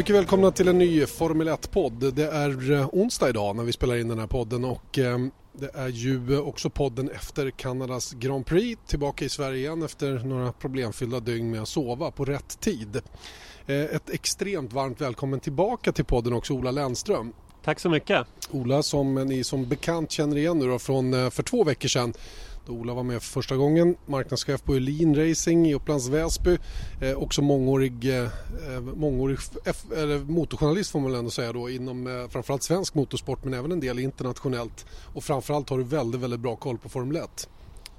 [0.00, 2.14] Mycket välkomna till en ny Formel 1-podd.
[2.14, 5.18] Det är eh, onsdag idag när vi spelar in den här podden och eh,
[5.52, 8.82] det är ju också podden efter Kanadas Grand Prix.
[8.86, 13.00] Tillbaka i Sverige igen efter några problemfyllda dygn med att sova på rätt tid.
[13.66, 17.32] Eh, ett extremt varmt välkommen tillbaka till podden också Ola Lennström.
[17.64, 18.26] Tack så mycket.
[18.50, 22.14] Ola som ni som bekant känner igen nu då från för två veckor sedan
[22.66, 23.96] då Ola var med för första gången.
[24.06, 26.58] Marknadschef på Elin Racing i Upplands Väsby.
[27.00, 28.28] Eh, också mångårig, eh,
[28.80, 33.54] mångårig F, eller motorjournalist får man ändå säga då inom eh, framförallt svensk motorsport men
[33.54, 34.86] även en del internationellt.
[35.14, 37.48] Och framförallt har du väldigt, väldigt bra koll på Formel 1.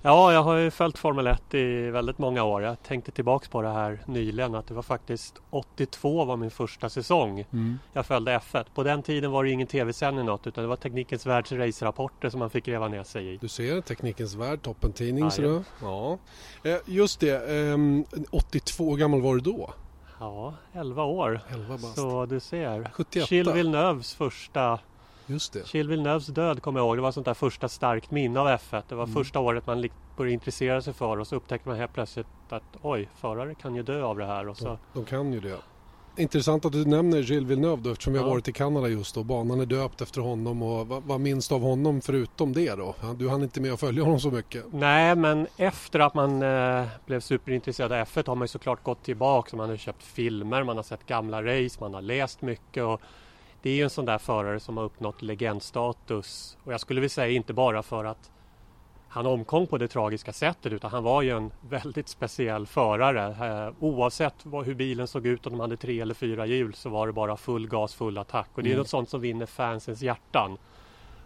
[0.03, 2.61] Ja, jag har ju följt Formel 1 i väldigt många år.
[2.61, 6.89] Jag tänkte tillbaks på det här nyligen att det var faktiskt 82 var min första
[6.89, 7.45] säsong.
[7.53, 7.79] Mm.
[7.93, 8.65] Jag följde F1.
[8.75, 12.39] På den tiden var det ingen tv-sändning något utan det var Teknikens Världs racerapporter som
[12.39, 13.37] man fick gräva ner sig i.
[13.37, 15.23] Du ser, Teknikens Värld, toppentidning.
[15.23, 16.17] Ja, så ja.
[16.63, 17.41] Eh, just det,
[18.31, 19.73] 82, hur gammal var du då?
[20.19, 21.41] Ja, 11 år.
[21.49, 22.89] 11 så du ser.
[22.93, 23.35] 78.
[23.35, 24.79] Gilles Villeneuves första
[25.27, 25.73] Just det.
[25.73, 26.97] Gilles Villeneuves död kommer jag ihåg.
[26.97, 28.83] Det var sånt där första starkt minne av F1.
[28.87, 29.13] Det var mm.
[29.13, 33.09] första året man började intressera sig för och så upptäckte man helt plötsligt att oj,
[33.15, 34.47] förare kan ju dö av det här.
[34.47, 34.65] Och så...
[34.65, 35.57] de, de kan ju det.
[36.17, 38.25] Intressant att du nämner Gilles Villeneuve då, eftersom vi ja.
[38.25, 39.23] har varit i Kanada just då.
[39.23, 42.95] Banan är döpt efter honom och vad, vad minns du av honom förutom det då?
[43.15, 44.65] Du hann inte med att följa honom så mycket.
[44.71, 49.03] Nej, men efter att man eh, blev superintresserad av F1 har man ju såklart gått
[49.03, 49.57] tillbaka.
[49.57, 53.01] Man har köpt filmer, man har sett gamla race, man har läst mycket och
[53.61, 57.09] det är ju en sån där förare som har uppnått legendstatus och jag skulle vilja
[57.09, 58.31] säga inte bara för att
[59.07, 63.25] han omkom på det tragiska sättet utan han var ju en väldigt speciell förare.
[63.67, 66.89] Eh, oavsett vad, hur bilen såg ut, om de hade tre eller fyra hjul så
[66.89, 68.79] var det bara full gas, full attack och det är mm.
[68.79, 70.57] något sånt som vinner fansens hjärtan.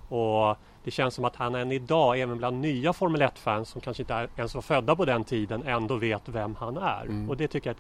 [0.10, 4.04] Och det känns som att han än idag, även bland nya Formel 1-fans som kanske
[4.04, 7.02] inte ens var födda på den tiden, ändå vet vem han är.
[7.02, 7.30] Mm.
[7.30, 7.78] Och det tycker jag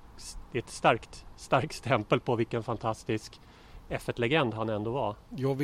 [0.53, 3.39] är ett starkt, starkt stämpel på vilken fantastisk
[3.89, 5.15] F1-legend han ändå var.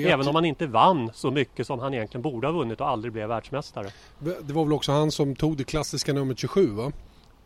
[0.07, 3.13] Även om han inte vann så mycket som han egentligen borde ha vunnit och aldrig
[3.13, 3.87] blev världsmästare.
[4.19, 6.91] Det var väl också han som tog det klassiska nummer 27 va?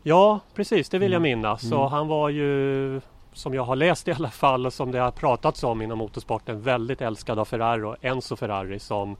[0.02, 1.38] Ja precis, det vill jag mm.
[1.38, 1.68] minnas.
[1.68, 1.90] Så mm.
[1.90, 3.00] han var ju
[3.32, 6.62] som jag har läst i alla fall och som det har pratats om inom motorsporten
[6.62, 9.16] väldigt älskad av Ferrari och Enzo Ferrari som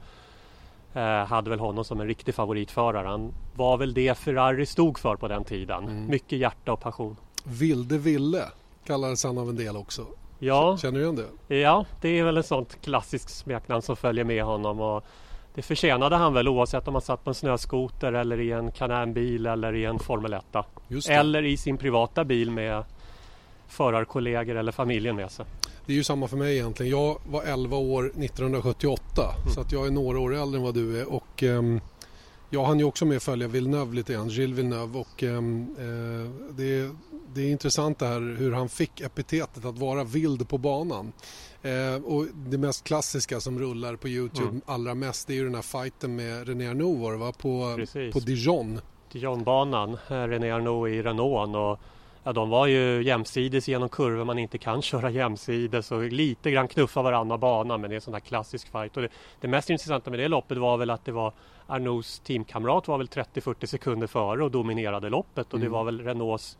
[0.93, 3.07] eh, hade väl honom som en riktig favoritförare.
[3.07, 5.83] Han var väl det Ferrari stod för på den tiden.
[5.83, 6.07] Mm.
[6.07, 7.15] Mycket hjärta och passion.
[7.43, 8.43] Vilde Ville
[8.85, 10.05] kallades han av en del också.
[10.39, 10.77] Ja.
[10.77, 11.15] Känner du igen
[11.47, 11.55] det?
[11.55, 14.79] Ja, det är väl ett sånt klassiskt smeknamn som följer med honom.
[14.79, 15.03] Och
[15.55, 19.45] det förtjänade han väl oavsett om han satt på en snöskoter eller i en kanänbil
[19.45, 20.45] eller i en Formel 1.
[21.09, 22.83] Eller i sin privata bil med
[23.67, 25.45] förarkollegor eller familjen med sig.
[25.85, 26.91] Det är ju samma för mig egentligen.
[26.91, 29.53] Jag var 11 år 1978 mm.
[29.53, 31.13] så att jag är några år äldre än vad du är.
[31.13, 31.81] Och, um,
[32.49, 36.31] jag hann ju också med att följa Villeneuve lite grann, Gilles Villeneuve och um, uh,
[36.49, 36.91] det
[37.33, 41.13] det är intressant det här hur han fick epitetet att vara vild på banan.
[41.61, 44.61] Eh, och det mest klassiska som rullar på Youtube mm.
[44.65, 47.31] allra mest det är ju den här fighten med René Arnoux var det va?
[47.31, 47.77] På,
[48.13, 48.79] på Dijon.
[49.11, 51.79] Dijonbanan, eh, René Arnoux i Renault och
[52.23, 56.67] ja, de var ju jämsides genom kurvor man inte kan köra jämsides och lite grann
[56.67, 58.97] knuffa varandra bana men det är en sån här klassisk fight.
[58.97, 59.09] Och det,
[59.41, 61.33] det mest intressanta med det loppet var väl att det var
[61.67, 65.65] Arnous teamkamrat var väl 30-40 sekunder före och dominerade loppet och mm.
[65.65, 66.57] det var väl Renaults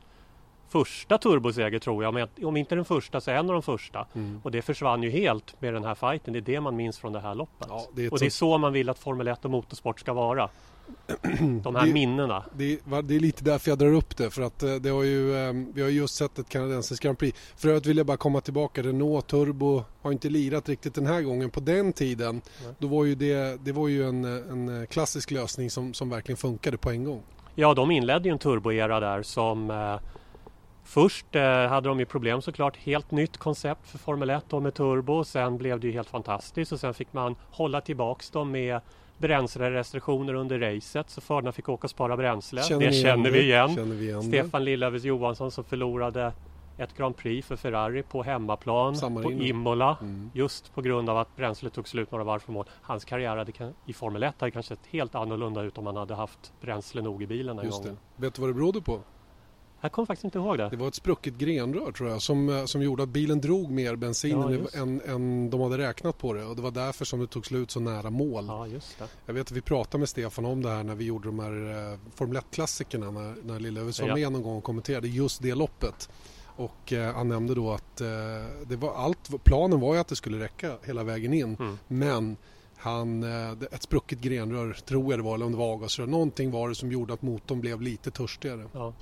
[0.69, 4.07] första turboseger tror jag, om inte den första så en av de första.
[4.15, 4.41] Mm.
[4.43, 6.33] Och det försvann ju helt med den här fighten.
[6.33, 7.67] Det är det man minns från det här loppet.
[7.69, 10.49] Ja, det och det är så man vill att Formel 1 och motorsport ska vara.
[11.63, 12.43] De här det, minnena.
[12.53, 14.29] Det, det, är lite därför jag drar upp det.
[14.29, 17.39] För att eh, det har ju, eh, vi har just sett ett kanadensiskt Grand Prix.
[17.55, 18.83] För övrigt vill jag bara komma tillbaka.
[18.83, 21.49] Renault Turbo har inte lirat riktigt den här gången.
[21.49, 22.41] På den tiden
[22.79, 26.77] då var ju det, det var ju en, en klassisk lösning som, som verkligen funkade
[26.77, 27.23] på en gång.
[27.55, 29.95] Ja, de inledde ju en turboera där som eh,
[30.87, 32.77] Först eh, hade de ju problem såklart.
[32.77, 35.23] Helt nytt koncept för Formel 1 med turbo.
[35.23, 38.79] Sen blev det ju helt fantastiskt och sen fick man hålla tillbaks dem med
[39.17, 42.61] bränslerestriktioner under racet så förarna fick åka och spara bränsle.
[42.61, 43.75] Känner det känner vi, igen.
[43.75, 44.23] känner vi igen.
[44.23, 46.33] Stefan Lillövers Johansson som förlorade
[46.77, 50.31] ett Grand Prix för Ferrari på hemmaplan Samma på Imola mm.
[50.33, 52.65] just på grund av att bränslet tog slut några varv från mål.
[52.81, 56.15] Hans karriär hade, i Formel 1 hade kanske sett helt annorlunda ut om han hade
[56.15, 57.97] haft bränsle nog i bilen den just gången.
[58.15, 58.21] Det.
[58.21, 58.99] Vet du vad det berodde på?
[59.81, 60.69] Jag kommer faktiskt inte ihåg det.
[60.69, 63.95] Det var ett sprucket grenrör tror jag som, eh, som gjorde att bilen drog mer
[63.95, 67.27] bensin ja, än, än de hade räknat på det och det var därför som det
[67.27, 68.45] tog slut så nära mål.
[68.47, 69.05] Ja, just det.
[69.25, 71.91] Jag vet att vi pratade med Stefan om det här när vi gjorde de här
[71.91, 74.15] eh, Formel 1-klassikerna när, när Lillövis var ja.
[74.15, 76.09] med någon gång och kommenterade just det loppet.
[76.55, 78.07] Och eh, han nämnde då att eh,
[78.67, 81.77] det var allt, planen var ju att det skulle räcka hela vägen in mm.
[81.87, 82.37] men
[82.77, 86.07] han, eh, ett sprucket grenrör tror jag det var eller om det var avgasrör.
[86.07, 88.65] Någonting var det som gjorde att motorn blev lite törstigare.
[88.73, 88.93] Ja.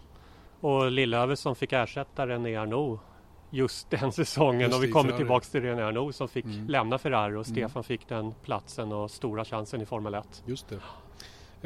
[0.66, 3.02] Och Lillöver som fick ersätta René Arnoux
[3.50, 6.68] just den säsongen just och vi kommer tillbaka till René Arnoux som fick mm.
[6.68, 7.56] lämna Ferrari och mm.
[7.56, 10.44] Stefan fick den platsen och stora chansen i Formel 1.
[10.46, 10.80] Just det.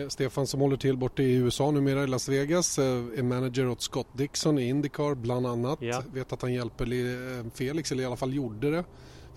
[0.02, 3.68] Eh, Stefan som håller till borta i USA numera i Las Vegas eh, är manager
[3.68, 5.82] åt Scott Dixon i Indycar bland annat.
[5.82, 6.04] Ja.
[6.14, 8.84] Vet att han hjälper eh, Felix, eller i alla fall gjorde det.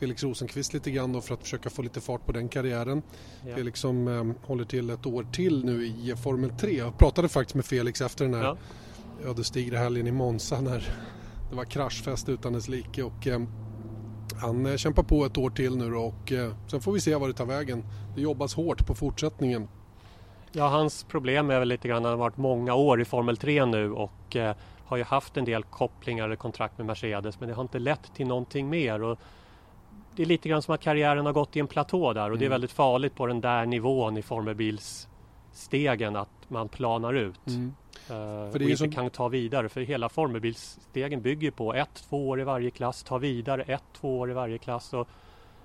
[0.00, 3.02] Felix Rosenqvist lite grann då för att försöka få lite fart på den karriären.
[3.46, 3.56] Ja.
[3.56, 6.78] Felix som eh, håller till ett år till nu i Formel 3.
[6.78, 8.56] Jag pratade faktiskt med Felix efter den här ja.
[9.24, 10.94] Ödesdigra helgen i Monza när
[11.50, 13.40] det var kraschfest utan dess like och eh,
[14.40, 17.28] han eh, kämpar på ett år till nu och eh, sen får vi se vad
[17.28, 17.84] det tar vägen.
[18.14, 19.68] Det jobbas hårt på fortsättningen.
[20.52, 23.36] Ja, hans problem är väl lite grann att han har varit många år i Formel
[23.36, 27.48] 3 nu och eh, har ju haft en del kopplingar eller kontrakt med Mercedes men
[27.48, 29.02] det har inte lett till någonting mer.
[29.02, 29.18] Och
[30.16, 32.38] det är lite grann som att karriären har gått i en platå där och mm.
[32.38, 32.54] det är mm.
[32.54, 37.46] väldigt farligt på den där nivån i formelbilsstegen att man planar ut.
[37.46, 37.66] Mm.
[37.66, 38.92] Uh, för det och inte som...
[38.92, 43.18] kan ta vidare för hela formelbilsstegen bygger på ett, två år i varje klass, ta
[43.18, 44.92] vidare ett, två år i varje klass.
[44.92, 45.08] Och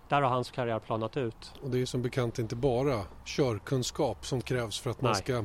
[0.09, 1.53] där har hans karriär planat ut.
[1.61, 5.43] Och det är som bekant inte bara körkunskap som krävs för att man ska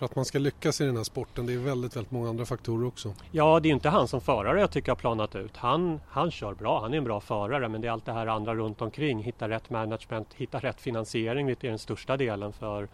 [0.00, 1.46] för att man ska lyckas i den här sporten.
[1.46, 3.14] Det är väldigt, väldigt många andra faktorer också.
[3.30, 5.56] Ja, det är inte han som förare jag tycker har planat ut.
[5.56, 8.26] Han, han kör bra, han är en bra förare men det är allt det här
[8.26, 9.22] andra runt omkring.
[9.22, 12.88] Hitta rätt management, hitta rätt finansiering, det är den största delen för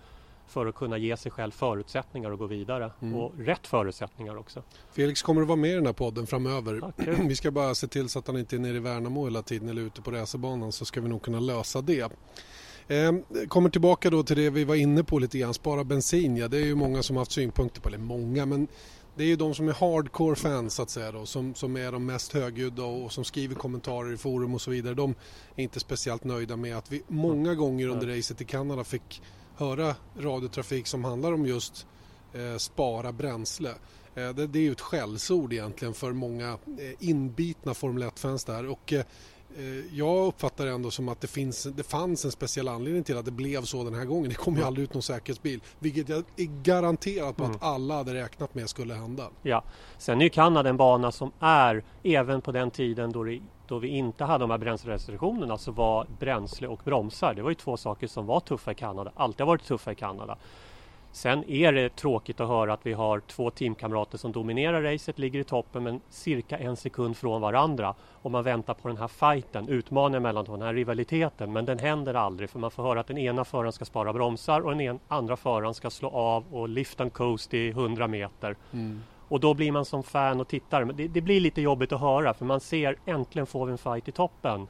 [0.47, 3.15] för att kunna ge sig själv förutsättningar att gå vidare mm.
[3.15, 4.63] och rätt förutsättningar också.
[4.93, 6.85] Felix kommer att vara med i den här podden framöver.
[6.85, 7.15] Okay.
[7.29, 9.69] Vi ska bara se till så att han inte är nere i Värnamo hela tiden
[9.69, 12.13] eller ute på racerbanan så ska vi nog kunna lösa det.
[12.89, 13.13] Eh,
[13.49, 16.37] kommer tillbaka då till det vi var inne på lite grann, spara bensin.
[16.37, 18.69] Ja, det är ju många som har haft synpunkter på, eller många, men
[19.17, 21.93] det är ju de som är hardcore fans så att säga då, som, som är
[21.93, 24.95] de mest högljudda och, som skriver kommentarer i forum och så vidare.
[24.95, 25.15] De
[25.57, 29.23] är inte speciellt nöjda med att vi många gånger under racet i Kanada fick
[29.57, 31.87] höra radiotrafik som handlar om just
[32.33, 33.71] eh, spara bränsle.
[34.15, 38.69] Eh, det, det, är ju ett skällsord egentligen för många eh, inbitna Formel 1-fans där.
[38.69, 39.05] Och, eh,
[39.93, 43.25] jag uppfattar det ändå som att det, finns, det fanns en speciell anledning till att
[43.25, 44.29] det blev så den här gången.
[44.29, 45.61] Det kom ju aldrig ut någon säkerhetsbil.
[45.79, 47.57] Vilket jag är garanterat på mm.
[47.57, 49.29] att alla hade räknat med skulle hända.
[49.43, 49.63] Ja,
[49.99, 53.79] sen är ju Kanada en bana som är, även på den tiden då, det, då
[53.79, 57.77] vi inte hade de här bränslerestriktionerna, så var bränsle och bromsar, det var ju två
[57.77, 59.13] saker som var tuffa i Kanada.
[59.15, 60.39] Alltid har varit tuffa i Kanada.
[61.17, 65.41] Sen är det tråkigt att höra att vi har två teamkamrater som dominerar racet, ligger
[65.41, 67.95] i toppen men cirka en sekund från varandra.
[68.23, 71.53] Och man väntar på den här fighten, utmaningen mellan den här rivaliteten.
[71.53, 74.61] Men den händer aldrig för man får höra att den ena föraren ska spara bromsar
[74.61, 78.57] och den andra föraren ska slå av och lift and coast i 100 meter.
[78.73, 79.03] Mm.
[79.29, 82.01] Och då blir man som fan och tittare, men det, det, blir lite jobbigt att
[82.01, 84.67] höra för man ser äntligen får vi en fight i toppen.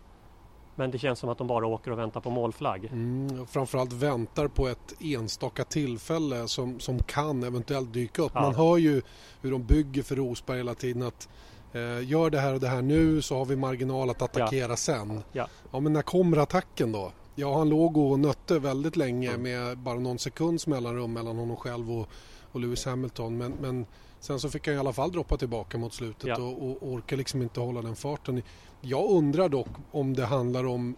[0.79, 2.85] Men det känns som att de bara åker och väntar på målflagg.
[2.85, 8.33] Mm, framförallt väntar på ett enstaka tillfälle som, som kan eventuellt dyka upp.
[8.35, 8.41] Ja.
[8.41, 9.03] Man hör ju
[9.41, 11.29] hur de bygger för Rosberg hela tiden att
[11.73, 14.77] eh, gör det här och det här nu så har vi marginal att attackera ja.
[14.77, 15.23] sen.
[15.33, 15.49] Ja.
[15.73, 17.13] ja men när kommer attacken då?
[17.35, 19.43] Ja han låg och nötte väldigt länge mm.
[19.43, 22.09] med bara någon sekunds mellanrum mellan honom själv och,
[22.53, 23.39] och Lewis Hamilton.
[23.39, 23.87] Men, men
[24.21, 26.37] sen så fick han i alla fall droppa tillbaka mot slutet ja.
[26.37, 28.43] och, och orkar liksom inte hålla den farten.
[28.81, 30.97] Jag undrar dock om det handlar om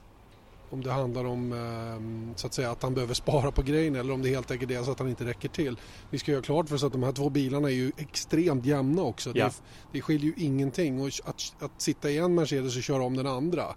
[0.70, 4.12] om det handlar om eh, så att säga att han behöver spara på grejen eller
[4.12, 5.76] om det helt enkelt är så att han inte räcker till.
[6.10, 9.02] Vi ska göra klart för oss att de här två bilarna är ju extremt jämna
[9.02, 9.32] också.
[9.34, 9.44] Ja.
[9.44, 9.52] Det,
[9.92, 13.26] det skiljer ju ingenting och att, att sitta i en Mercedes och köra om den
[13.26, 13.74] andra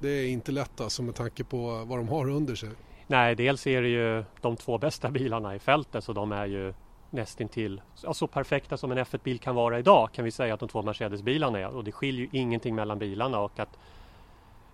[0.00, 2.68] det är inte lätt alltså med tanke på vad de har under sig.
[3.06, 6.74] Nej, dels är det ju de två bästa bilarna i fältet så de är ju
[7.14, 10.68] nästintill ja, så perfekta som en F1-bil kan vara idag kan vi säga att de
[10.68, 13.78] två Mercedes-bilarna är och det skiljer ju ingenting mellan bilarna och att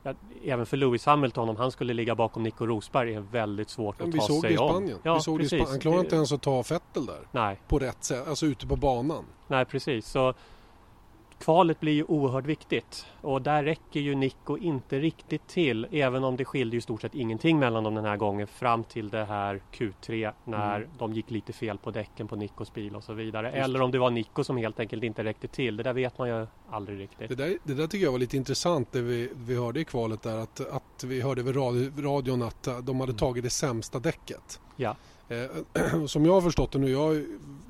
[0.03, 4.01] ja, även för Lewis Hamilton om han skulle ligga bakom Nico Rosberg är väldigt svårt
[4.01, 4.41] att ta sig om.
[4.41, 4.99] Vi såg det i Spanien.
[5.03, 5.51] Ja, vi såg precis.
[5.51, 5.71] Det i Spanien.
[5.71, 7.29] Han klarade inte ens att ta Vettel där.
[7.33, 7.61] Nej.
[7.69, 9.25] På rätt sätt, alltså ute på banan.
[9.47, 10.07] Nej precis.
[10.07, 10.35] Så
[11.41, 16.37] Kvalet blir ju oerhört viktigt och där räcker ju Nico inte riktigt till även om
[16.37, 19.61] det skilde i stort sett ingenting mellan dem den här gången fram till det här
[19.73, 20.89] Q3 när mm.
[20.99, 23.47] de gick lite fel på däcken på Nicos bil och så vidare.
[23.47, 23.57] Just.
[23.57, 25.77] Eller om det var Nico som helt enkelt inte räckte till.
[25.77, 27.29] Det där vet man ju aldrig riktigt.
[27.29, 30.23] Det där, det där tycker jag var lite intressant det vi, vi hörde i kvalet
[30.23, 31.57] där att, att vi hörde vid
[32.05, 33.17] radion att de hade mm.
[33.17, 34.61] tagit det sämsta däcket.
[34.77, 34.97] Ja.
[35.29, 37.25] Eh, som jag har förstått det nu, jag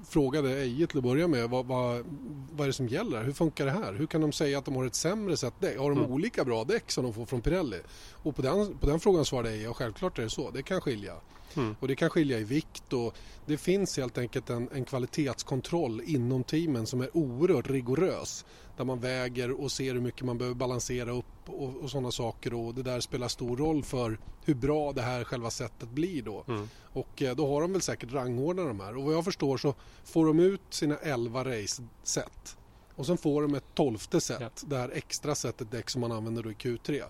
[0.09, 2.05] frågade Eje till att börja med vad, vad,
[2.53, 3.25] vad är det som gäller?
[3.25, 3.93] Hur funkar det här?
[3.93, 5.79] Hur kan de säga att de har ett sämre sätt däck?
[5.79, 6.11] Har de mm.
[6.11, 7.81] olika bra däck som de får från Pirelli?
[8.23, 10.81] Och på den, på den frågan svarade Eje, ja självklart är det så, det kan
[10.81, 11.15] skilja.
[11.57, 11.77] Mm.
[11.81, 13.15] Och det kan skilja i vikt och
[13.47, 18.45] det finns helt enkelt en, en kvalitetskontroll inom teamen som är oerhört rigorös.
[18.77, 22.55] Där man väger och ser hur mycket man behöver balansera upp och, och sådana saker
[22.55, 26.45] och det där spelar stor roll för hur bra det här själva sättet blir då.
[26.49, 26.69] Mm.
[26.93, 29.75] Och eh, då har de väl säkert rangordnat de här och vad jag förstår så
[30.05, 32.57] får de ut sina 11 race-set
[32.97, 34.67] Och sen får de ett tolfte set, ja.
[34.67, 37.03] det här extra setet däck som man använder då i Q3.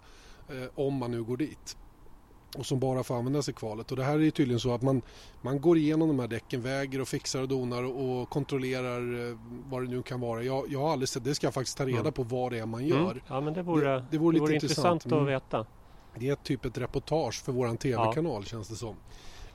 [0.48, 1.76] Eh, om man nu går dit
[2.56, 3.90] och som bara får användas i kvalet.
[3.90, 5.02] Och det här är tydligen så att man,
[5.42, 9.82] man går igenom de här däcken, väger och fixar och donar och kontrollerar eh, vad
[9.82, 10.42] det nu kan vara.
[10.42, 12.12] Jag, jag har aldrig sett, det ska jag faktiskt ta reda mm.
[12.12, 13.10] på vad det är man gör.
[13.10, 13.22] Mm.
[13.28, 15.66] Ja men det vore, det, det vore, det vore intressant, intressant att veta.
[16.14, 18.48] Det är typ ett reportage för våran tv-kanal ja.
[18.48, 18.96] känns det som.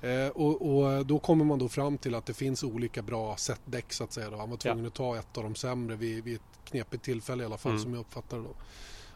[0.01, 3.93] Eh, och, och, då kommer man då fram till att det finns olika bra setdäck
[3.93, 4.29] så att säga.
[4.29, 4.37] Då.
[4.37, 4.87] Han var tvungen ja.
[4.87, 7.83] att ta ett av de sämre vid, vid ett knepigt tillfälle i alla fall mm.
[7.83, 8.55] som jag uppfattar det då.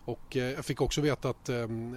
[0.06, 1.94] Och eh, jag fick också veta att ehm,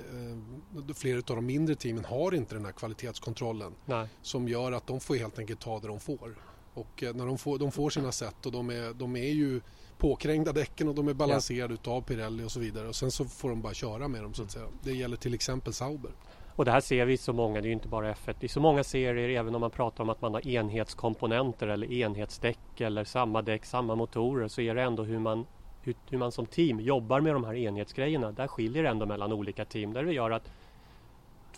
[0.78, 4.08] eh, flera av de mindre teamen har inte den här kvalitetskontrollen Nej.
[4.22, 6.34] som gör att de får helt enkelt ta det de får.
[6.74, 9.60] Och eh, när de får, de får sina set och de är, de är ju
[9.98, 11.74] påkrängda däcken och de är balanserade ja.
[11.74, 14.42] utav Pirelli och så vidare och sen så får de bara köra med dem så
[14.42, 14.66] att säga.
[14.82, 16.12] Det gäller till exempel Sauber.
[16.56, 18.48] Och det här ser vi i så många, det är ju inte bara F1, i
[18.48, 23.04] så många serier även om man pratar om att man har enhetskomponenter eller enhetsdäck eller
[23.04, 25.46] samma däck, samma motorer så är det ändå hur man
[25.82, 28.32] hur, hur, man som team jobbar med de här enhetsgrejerna.
[28.32, 29.92] Där skiljer det ändå mellan olika team.
[29.92, 30.52] Där det gör att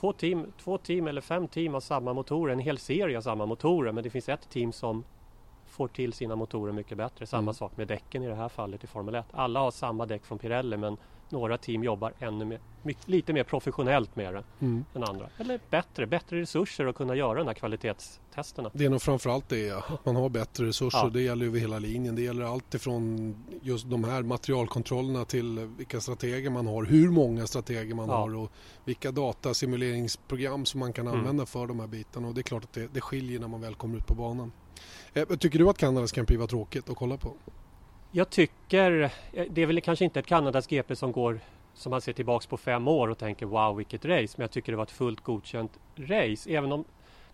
[0.00, 3.46] två team, två team eller fem team har samma motorer, en hel serie har samma
[3.46, 3.92] motorer.
[3.92, 5.04] Men det finns ett team som
[5.66, 7.26] får till sina motorer mycket bättre.
[7.26, 7.54] Samma mm.
[7.54, 9.26] sak med däcken i det här fallet i Formel 1.
[9.32, 10.96] Alla har samma däck från Pirelli men
[11.30, 12.60] några team jobbar ännu mer,
[13.06, 14.84] lite mer professionellt med det mm.
[14.94, 15.28] än andra.
[15.38, 18.70] Eller bättre, bättre resurser att kunna göra de här kvalitetstesterna.
[18.74, 20.98] Det är nog framförallt det, att man har bättre resurser.
[20.98, 21.08] Ja.
[21.08, 22.14] Det gäller över hela linjen.
[22.14, 27.46] Det gäller allt ifrån just de här materialkontrollerna till vilka strateger man har, hur många
[27.46, 28.16] strateger man ja.
[28.16, 28.52] har och
[28.84, 31.18] vilka datasimuleringsprogram som man kan mm.
[31.18, 32.28] använda för de här bitarna.
[32.28, 34.52] Och det är klart att det, det skiljer när man väl kommer ut på banan.
[35.14, 37.34] Eh, tycker du att Kanadas Grand Prix var tråkigt att kolla på?
[38.16, 41.40] Jag tycker, eh, det är väl kanske inte ett Kanadas GP som går
[41.74, 44.34] som man ser tillbaks på fem år och tänker wow vilket race.
[44.36, 46.50] Men jag tycker det var ett fullt godkänt race.
[46.50, 46.84] Även om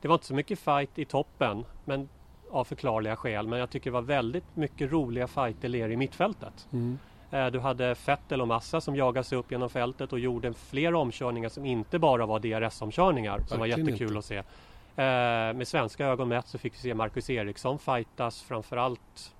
[0.00, 1.64] det var inte så mycket fight i toppen.
[1.84, 2.08] Men
[2.50, 3.46] av förklarliga skäl.
[3.46, 6.68] Men jag tycker det var väldigt mycket roliga fighter ner i mittfältet.
[6.72, 6.98] Mm.
[7.30, 10.94] Eh, du hade Fettel och Massa som jagade sig upp genom fältet och gjorde fler
[10.94, 13.40] omkörningar som inte bara var DRS-omkörningar.
[13.48, 14.18] Som var jättekul inte.
[14.18, 14.36] att se.
[14.36, 19.32] Eh, med svenska ögon mätt så fick vi se Marcus Eriksson fightas framförallt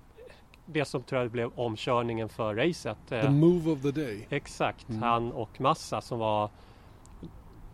[0.71, 2.97] det som tror jag blev omkörningen för racet.
[3.09, 4.27] The eh, move of the day.
[4.29, 5.01] Exakt, mm.
[5.01, 6.49] han och Massa som var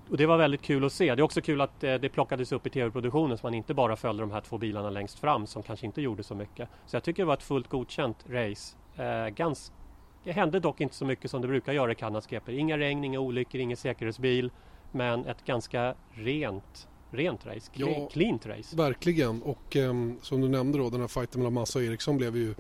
[0.10, 1.16] och det var väldigt kul att se.
[1.16, 3.96] Det är också kul att eh, det plockades upp i tv-produktionen så man inte bara
[3.96, 6.70] följde de här två bilarna längst fram som kanske inte gjorde så mycket.
[6.86, 8.76] Så jag tycker det var ett fullt godkänt race.
[8.96, 9.76] Eh, ganska,
[10.24, 12.58] det hände dock inte så mycket som det brukar göra i Kanadas GP.
[12.58, 14.52] Inga regn, inga olyckor, ingen säkerhetsbil.
[14.92, 18.76] Men ett ganska rent rent race, ja, cleant race.
[18.76, 22.38] Verkligen och eh, som du nämnde då den här fighten mellan Massa och Eriksson blev
[22.38, 22.56] ju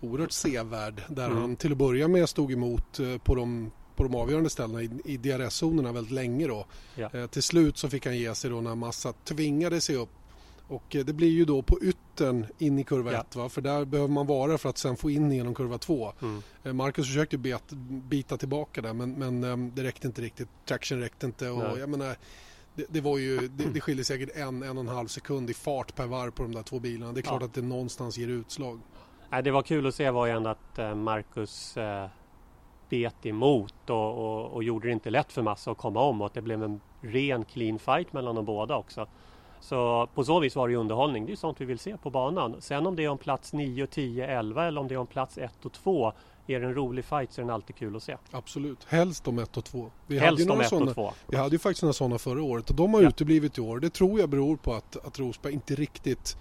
[0.00, 1.38] oerhört sevärd där mm.
[1.38, 4.90] han till att börja med stod emot eh, på de på de avgörande ställena i,
[5.04, 6.66] i DRS-zonerna väldigt länge då.
[6.94, 7.10] Ja.
[7.12, 10.10] Eh, till slut så fick han ge sig då när Massa tvingade sig upp
[10.68, 13.48] och eh, det blir ju då på yttern in i kurva 1 ja.
[13.48, 16.12] för där behöver man vara för att sen få in genom kurva 2.
[16.22, 16.42] Mm.
[16.64, 20.48] Eh, Marcus försökte bet, bita tillbaka där men, men ehm, det räckte inte riktigt.
[20.64, 22.16] Traction räckte inte och jag menar
[22.74, 25.54] det, det, var ju, det, det skiljer säkert en, en och en halv sekund i
[25.54, 27.12] fart per varv på de där två bilarna.
[27.12, 27.46] Det är klart ja.
[27.46, 28.80] att det någonstans ger utslag.
[29.30, 32.06] Det var kul att se var ju ändå att eh, Marcus eh,
[32.88, 36.26] bet emot och, och, och, gjorde det inte lätt för Massa att komma om och
[36.26, 39.06] att det blev en ren clean fight mellan de båda också.
[39.60, 41.26] Så på så vis var det underhållning.
[41.26, 42.56] Det är sånt vi vill se på banan.
[42.60, 45.38] Sen om det är om plats 9, 10, 11 eller om det är om plats
[45.38, 46.12] 1 och 2
[46.46, 48.16] är det en rolig fight så är den alltid kul att se.
[48.30, 49.90] Absolut, helst om 1 och 2.
[50.06, 51.12] Vi helst hade om 1 och 2.
[51.26, 53.08] Vi hade ju faktiskt några sådana förra året och de har ja.
[53.08, 53.78] uteblivit i år.
[53.80, 56.36] Det tror jag beror på att, att Rosberg inte riktigt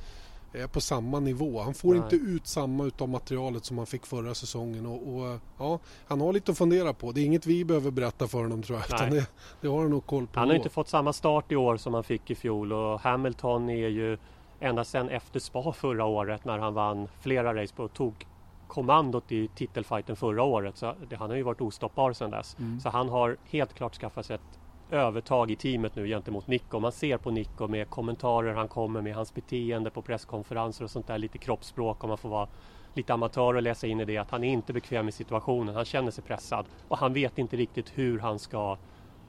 [0.61, 1.61] är på samma nivå.
[1.61, 1.97] Han får Nej.
[1.97, 4.85] inte ut samma utav materialet som han fick förra säsongen.
[4.85, 7.11] Och, och, ja, han har lite att fundera på.
[7.11, 9.11] Det är inget vi behöver berätta för honom tror jag.
[9.11, 9.27] Det,
[9.61, 10.39] det, har han nog koll på.
[10.39, 10.57] Han har då.
[10.57, 12.73] inte fått samma start i år som han fick i fjol.
[12.73, 14.17] Och Hamilton är ju
[14.59, 18.25] ända sedan efter Spa förra året när han vann flera race på och tog
[18.67, 20.77] kommandot i titelfighten förra året.
[20.77, 22.57] Så det, han har ju varit ostoppbar sedan dess.
[22.59, 22.79] Mm.
[22.79, 24.59] Så han har helt klart skaffat sig ett
[24.91, 26.79] övertag i teamet nu gentemot Nico.
[26.79, 31.07] Man ser på Nico med kommentarer han kommer med, hans beteende på presskonferenser och sånt
[31.07, 32.47] där, lite kroppsspråk om man får vara
[32.93, 35.75] lite amatör och läsa in i det, att han är inte bekväm i situationen.
[35.75, 38.77] Han känner sig pressad och han vet inte riktigt hur han ska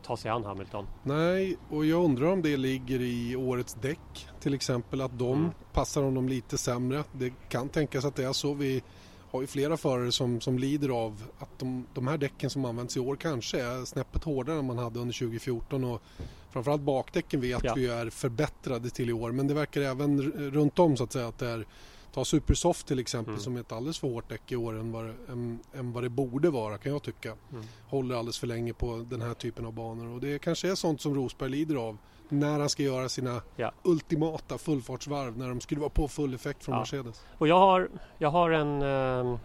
[0.02, 0.86] ta sig an Hamilton.
[1.02, 5.50] Nej, och jag undrar om det ligger i årets däck till exempel, att de mm.
[5.72, 7.04] passar honom lite sämre.
[7.12, 8.54] Det kan tänkas att det är så.
[8.54, 8.82] Vi
[9.30, 12.96] har ju flera förare som, som lider av att de, de här däcken som används
[12.96, 16.02] i år kanske är snäppet hårdare än man hade under 2014 och
[16.50, 17.74] framförallt bakdäcken vet ja.
[17.76, 21.28] vi är förbättrade till i år men det verkar även runt om så att säga
[21.28, 21.66] att det är
[22.14, 23.42] Ta Supersoft till exempel mm.
[23.42, 26.08] som är ett alldeles för hårt däck i år än vad, än, än vad det
[26.08, 27.34] borde vara kan jag tycka.
[27.52, 27.64] Mm.
[27.86, 31.00] Håller alldeles för länge på den här typen av banor och det kanske är sånt
[31.00, 33.72] som Rosberg lider av när han ska göra sina ja.
[33.82, 36.78] ultimata fullfartsvarv när de skulle vara på full effekt från ja.
[36.78, 37.24] Mercedes.
[37.38, 39.38] Och jag har, jag har en, eh,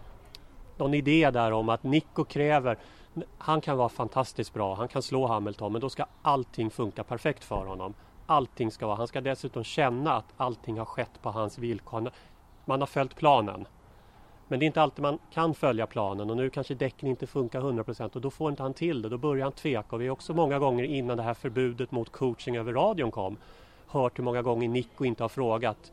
[0.76, 2.78] någon idé där om att Nico kräver
[3.38, 7.44] han kan vara fantastiskt bra, han kan slå Hamilton men då ska allting funka perfekt
[7.44, 7.94] för honom.
[8.26, 12.10] Allting ska vara, han ska dessutom känna att allting har skett på hans villkor.
[12.64, 13.66] Man har följt planen.
[14.48, 17.60] Men det är inte alltid man kan följa planen och nu kanske däcken inte funkar
[17.60, 19.08] 100% och då får inte han till det.
[19.08, 22.12] Då börjar han tveka och vi har också många gånger innan det här förbudet mot
[22.12, 23.36] coaching över radion kom
[23.86, 25.92] hört hur många gånger Nico inte har frågat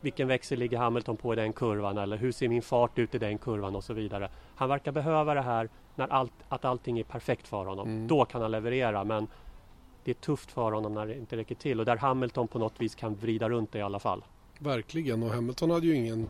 [0.00, 3.18] vilken växel ligger Hamilton på i den kurvan eller hur ser min fart ut i
[3.18, 4.30] den kurvan och så vidare.
[4.54, 7.88] Han verkar behöva det här när allt, att allting är perfekt för honom.
[7.88, 8.08] Mm.
[8.08, 9.26] Då kan han leverera men
[10.04, 12.80] det är tufft för honom när det inte räcker till och där Hamilton på något
[12.80, 14.24] vis kan vrida runt det i alla fall.
[14.58, 16.28] Verkligen och Hamilton hade ju ingen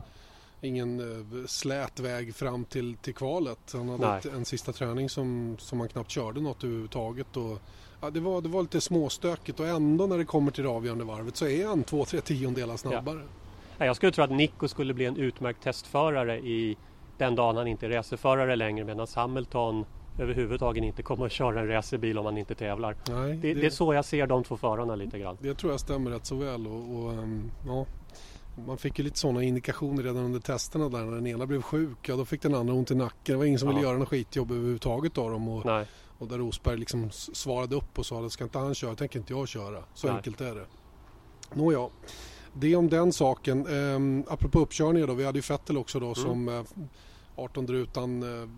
[0.60, 3.58] ingen uh, slät väg fram till, till kvalet.
[3.72, 7.36] Han hade ett, en sista träning som, som han knappt körde något överhuvudtaget.
[7.36, 7.58] Och,
[8.00, 11.04] ja, det, var, det var lite småstökigt och ändå när det kommer till det avgörande
[11.04, 13.18] varvet så är han två, tre tiondelar snabbare.
[13.18, 13.40] Ja.
[13.78, 16.76] Ja, jag skulle tro att Nico skulle bli en utmärkt testförare i
[17.18, 19.84] den dagen han inte är racerförare längre medan Hamilton
[20.18, 22.96] överhuvudtaget inte kommer att köra en racerbil om han inte tävlar.
[23.08, 25.36] Nej, det, det, det, är så jag ser de två förarna lite grann.
[25.40, 26.66] Det tror jag stämmer rätt så väl.
[26.66, 27.86] Och, och um, ja,
[28.66, 32.08] man fick ju lite sådana indikationer redan under testerna där när den ena blev sjuk.
[32.08, 33.32] Ja, då fick den andra ont i nacken.
[33.32, 33.74] Det var ingen som ja.
[33.74, 35.48] ville göra något skitjobb överhuvudtaget av dem.
[35.48, 35.86] Och, Nej.
[36.18, 39.32] och där Rosberg liksom svarade upp och sa att ska inte han köra tänker inte
[39.32, 39.82] jag köra.
[39.94, 40.16] Så Nej.
[40.16, 40.66] enkelt är det.
[41.54, 41.88] Nåja.
[42.52, 43.66] Det om den saken.
[43.66, 45.14] Um, apropå uppkörningar då.
[45.14, 46.14] Vi hade ju Fettel också då mm.
[46.14, 46.62] som uh,
[47.36, 48.48] 18 rutan uh,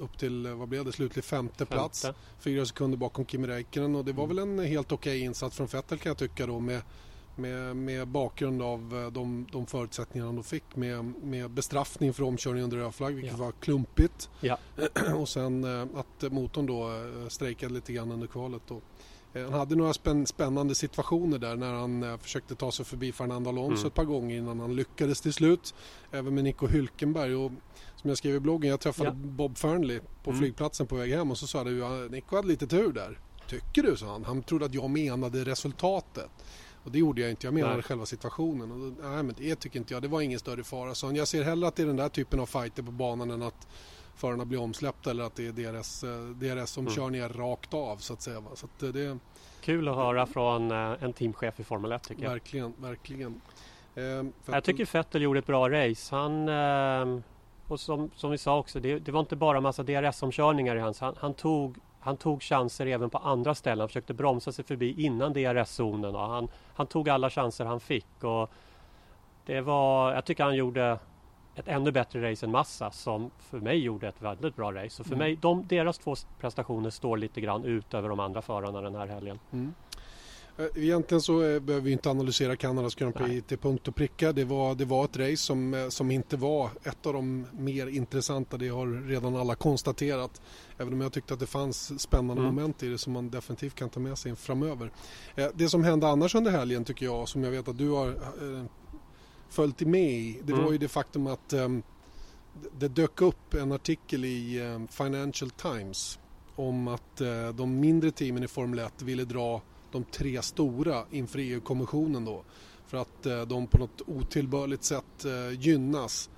[0.00, 1.74] upp till, uh, vad blev det, slutlig femte, femte.
[1.74, 2.06] plats.
[2.38, 4.36] Fyra sekunder bakom Kimi Räikkönen och det var mm.
[4.36, 6.82] väl en helt okej okay insats från Fettel kan jag tycka då med
[7.38, 12.22] med, med bakgrund av eh, de, de förutsättningar han då fick med, med bestraffning för
[12.22, 13.44] omkörning under röd flagg vilket ja.
[13.44, 14.30] var klumpigt.
[14.40, 14.58] Ja.
[15.16, 16.90] och sen eh, att motorn då
[17.28, 18.62] strejkade lite grann under kvalet.
[18.68, 18.80] Då.
[19.34, 19.94] Eh, han hade några
[20.26, 23.86] spännande situationer där när han eh, försökte ta sig förbi Fernando Alonso mm.
[23.86, 25.74] ett par gånger innan han lyckades till slut.
[26.10, 27.34] Även med Nico Hülkenberg.
[27.34, 27.52] Och
[27.96, 29.14] som jag skrev i bloggen, jag träffade ja.
[29.14, 30.40] Bob Fernley på mm.
[30.40, 33.18] flygplatsen på väg hem och så sa du att Nico hade lite tur där.
[33.46, 33.96] Tycker du?
[33.96, 34.24] sa han.
[34.24, 36.30] Han trodde att jag menade resultatet.
[36.84, 37.82] Och det gjorde jag inte, jag menade nej.
[37.82, 38.72] själva situationen.
[38.72, 40.94] Och då, nej men det tycker inte jag, det var ingen större fara.
[40.94, 43.42] Så jag ser hellre att det är den där typen av fighter på banan än
[43.42, 43.68] att
[44.16, 46.94] förarna blir omsläppta eller att det är DRS, eh, DRS som mm.
[46.94, 48.42] kör ner rakt av så att säga.
[48.54, 49.18] Så att det,
[49.60, 52.30] Kul att höra från eh, en teamchef i Formel 1 tycker jag.
[52.30, 53.40] Verkligen, verkligen.
[53.94, 54.04] Eh,
[54.46, 56.16] jag tycker Vettel gjorde ett bra race.
[56.16, 57.22] Han, eh,
[57.68, 61.00] och som, som vi sa också, det, det var inte bara massa DRS-omkörningar i hans.
[61.00, 61.76] Han, han, tog,
[62.08, 63.78] han tog chanser även på andra ställen.
[63.78, 66.14] Han försökte bromsa sig förbi innan DRS-zonen.
[66.14, 68.24] Han, han tog alla chanser han fick.
[68.24, 68.50] Och
[69.46, 70.98] det var, jag tycker han gjorde
[71.54, 75.02] ett ännu bättre race än Massa som för mig gjorde ett väldigt bra race.
[75.02, 75.18] Och för mm.
[75.18, 79.06] mig, de, deras två prestationer står lite grann ut över de andra förarna den här
[79.06, 79.38] helgen.
[79.52, 79.74] Mm.
[80.58, 84.32] Eh, egentligen så eh, behöver vi inte analysera Kanadas Grand Prix till punkt och pricka.
[84.32, 87.86] Det var, det var ett race som, eh, som inte var ett av de mer
[87.86, 88.56] intressanta.
[88.56, 90.40] Det har redan alla konstaterat.
[90.78, 92.54] Även om jag tyckte att det fanns spännande mm.
[92.54, 94.92] moment i det som man definitivt kan ta med sig framöver.
[95.54, 98.14] Det som hände annars under helgen tycker jag, som jag vet att du har
[99.48, 100.64] följt med i, det mm.
[100.64, 101.82] var ju det faktum att um,
[102.78, 106.18] det dök upp en artikel i um, Financial Times
[106.56, 109.62] om att uh, de mindre teamen i Formel 1 ville dra
[109.92, 112.44] de tre stora inför EU-kommissionen då.
[112.86, 115.26] För att de på något otillbörligt sätt
[115.58, 116.30] gynnas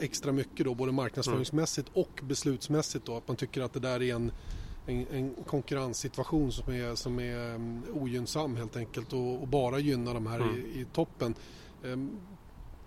[0.00, 2.00] extra mycket då både marknadsföringsmässigt mm.
[2.00, 3.16] och beslutsmässigt då.
[3.16, 4.32] Att man tycker att det där är en
[4.86, 10.14] en, en konkurrenssituation som är, som är um, ogynnsam helt enkelt och, och bara gynnar
[10.14, 10.56] de här mm.
[10.56, 11.34] i, i, toppen.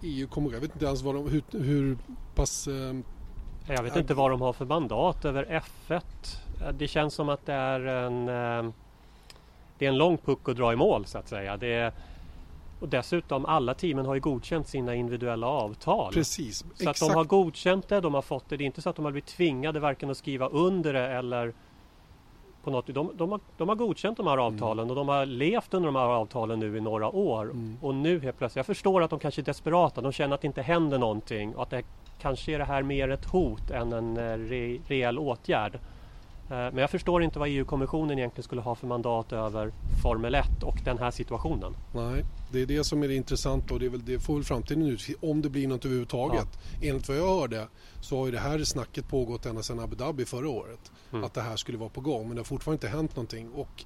[0.02, 1.98] EU kommer, jag vet inte ens vad de, hur, hur
[2.36, 2.68] pass...
[3.68, 6.02] jag vet inte vad de har för mandat över F1.
[6.74, 8.74] Det känns som att det är en
[9.78, 11.58] det är en lång puck att dra i mål så att säga.
[11.58, 11.94] Det är,
[12.84, 16.14] och dessutom alla teamen har ju godkänt sina individuella avtal.
[16.14, 16.58] Precis.
[16.58, 17.02] Så Exakt.
[17.02, 18.58] att de har godkänt det, de har fått det.
[18.58, 21.54] Det är inte så att de har blivit tvingade varken att skriva under det eller
[22.64, 24.46] på något, de, de, har, de har godkänt de här mm.
[24.46, 24.90] avtalen mm.
[24.90, 27.44] och de har levt under de här avtalen nu i några år.
[27.44, 27.78] Mm.
[27.82, 30.48] Och nu helt plötsligt, jag förstår att de kanske är desperata, de känner att det
[30.48, 31.84] inte händer någonting och att det
[32.22, 35.80] kanske är det här mer ett hot än en eh, re, reell åtgärd.
[36.50, 40.64] Eh, men jag förstår inte vad EU-kommissionen egentligen skulle ha för mandat över Formel 1
[40.64, 41.76] och den här situationen.
[41.94, 44.44] Nej, det är det som är det intressanta och det, är väl, det får väl
[44.44, 46.48] framtiden ut om det blir något överhuvudtaget.
[46.82, 46.88] Ja.
[46.88, 47.68] Enligt vad jag hörde
[48.02, 50.92] så har ju det här snacket pågått ända sedan Abu Dhabi förra året.
[51.12, 51.24] Mm.
[51.24, 53.52] Att det här skulle vara på gång men det har fortfarande inte hänt någonting.
[53.52, 53.86] Och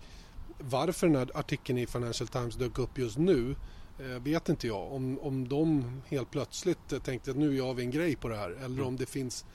[0.59, 3.55] varför den här artikeln i Financial Times dök upp just nu
[3.99, 4.91] eh, vet inte jag.
[4.91, 8.49] Om, om de helt plötsligt tänkte att nu gör vi en grej på det här
[8.49, 8.87] eller mm.
[8.87, 9.45] om det finns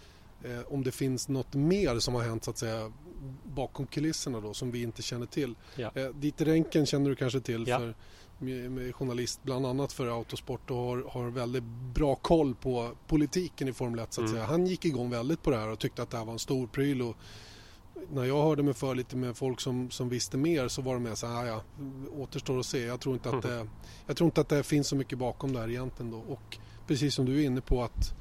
[0.45, 2.93] eh, om det finns något mer som har hänt så att säga
[3.45, 5.55] bakom kulisserna då som vi inte känner till.
[5.77, 5.91] Ja.
[5.95, 7.79] Eh, Dieter Renken känner du kanske till ja.
[7.79, 7.95] för
[8.93, 14.01] journalist bland annat för Autosport och har, har väldigt bra koll på politiken i Formel
[14.01, 14.33] 1 så att mm.
[14.33, 14.47] säga.
[14.47, 16.67] Han gick igång väldigt på det här och tyckte att det här var en stor
[16.67, 17.17] pryl och
[18.11, 21.03] när jag hörde mig för lite med folk som, som visste mer så var de
[21.03, 21.63] med så här, ja,
[22.17, 22.85] återstår att se.
[22.85, 23.67] Jag tror, inte att det,
[24.07, 26.19] jag tror inte att det finns så mycket bakom det här egentligen då.
[26.19, 28.15] Och precis som du är inne på att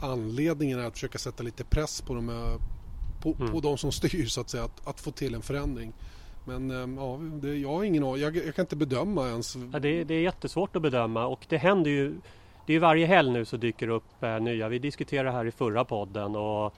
[0.00, 2.58] anledningen är att försöka sätta lite press på de,
[3.22, 3.52] på, mm.
[3.52, 5.92] på de som styr så att säga, att, att få till en förändring.
[6.44, 9.56] Men ehm, ja, det, jag har ingen jag, jag kan inte bedöma ens.
[9.72, 12.14] Ja, det, det, är jättesvårt att bedöma och det händer ju
[12.66, 14.68] Det är varje helg nu så dyker det upp eh, nya.
[14.68, 16.74] Vi diskuterade här i förra podden och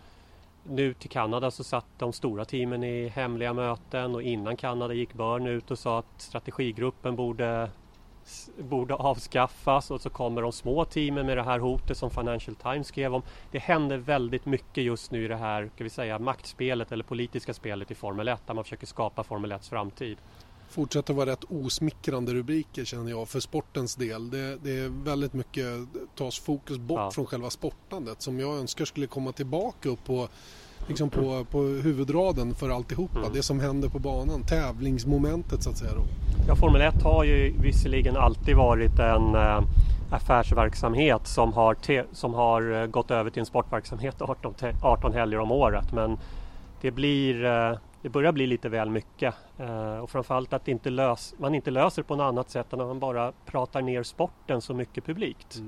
[0.64, 5.14] nu till Kanada så satt de stora teamen i hemliga möten och innan Kanada gick
[5.14, 7.70] Börn ut och sa att strategigruppen borde
[8.58, 12.86] borde avskaffas och så kommer de små teamen med det här hotet som Financial Times
[12.86, 13.22] skrev om.
[13.50, 17.54] Det händer väldigt mycket just nu i det här ska vi säga, maktspelet eller politiska
[17.54, 20.18] spelet i Formel 1 där man försöker skapa Formel 1s framtid.
[20.70, 24.30] Fortsätter vara rätt osmickrande rubriker känner jag för sportens del.
[24.30, 25.66] Det, det är väldigt mycket
[26.14, 27.10] tas fokus bort ja.
[27.10, 30.28] från själva sportandet som jag önskar skulle komma tillbaka upp på
[30.86, 33.18] liksom på, på huvudraden för alltihopa.
[33.18, 33.32] Mm.
[33.32, 35.92] Det som händer på banan, tävlingsmomentet så att säga.
[35.94, 36.02] Då.
[36.48, 39.62] Ja, Formel 1 har ju visserligen alltid varit en äh,
[40.10, 41.76] affärsverksamhet som har,
[42.14, 45.92] som har äh, gått över till en sportverksamhet 18, 18 helger om året.
[45.92, 46.18] Men
[46.80, 49.34] det, blir, äh, det börjar bli lite väl mycket.
[50.02, 52.98] och framförallt att inte lös, man inte löser på något annat sätt än att man
[52.98, 55.60] bara pratar ner sporten så mycket publikt.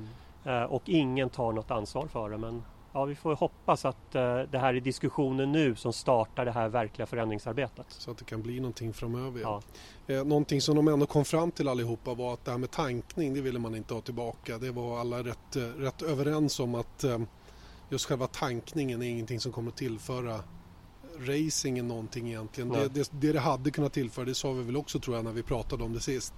[0.44, 0.66] Mm.
[0.70, 2.38] och ingen tar något ansvar för det.
[2.38, 6.52] Men ja, vi får hoppas att eh, det här är diskussionen nu som startar det
[6.52, 7.86] här verkliga förändringsarbetet.
[7.88, 9.40] Så att det kan bli någonting framöver.
[9.40, 9.62] Ja.
[10.06, 13.34] Eh, någonting som de ändå kom fram till allihopa var att det här med tankning,
[13.34, 14.58] det ville man inte ha tillbaka.
[14.58, 17.18] Det var alla rätt, eh, rätt överens om att eh,
[17.88, 20.40] just själva tankningen är ingenting som kommer att tillföra
[21.18, 22.68] racingen någonting egentligen.
[22.68, 25.32] Det, det, det, det hade kunnat tillföra, det sa vi väl också tror jag när
[25.32, 26.34] vi pratade om det sist.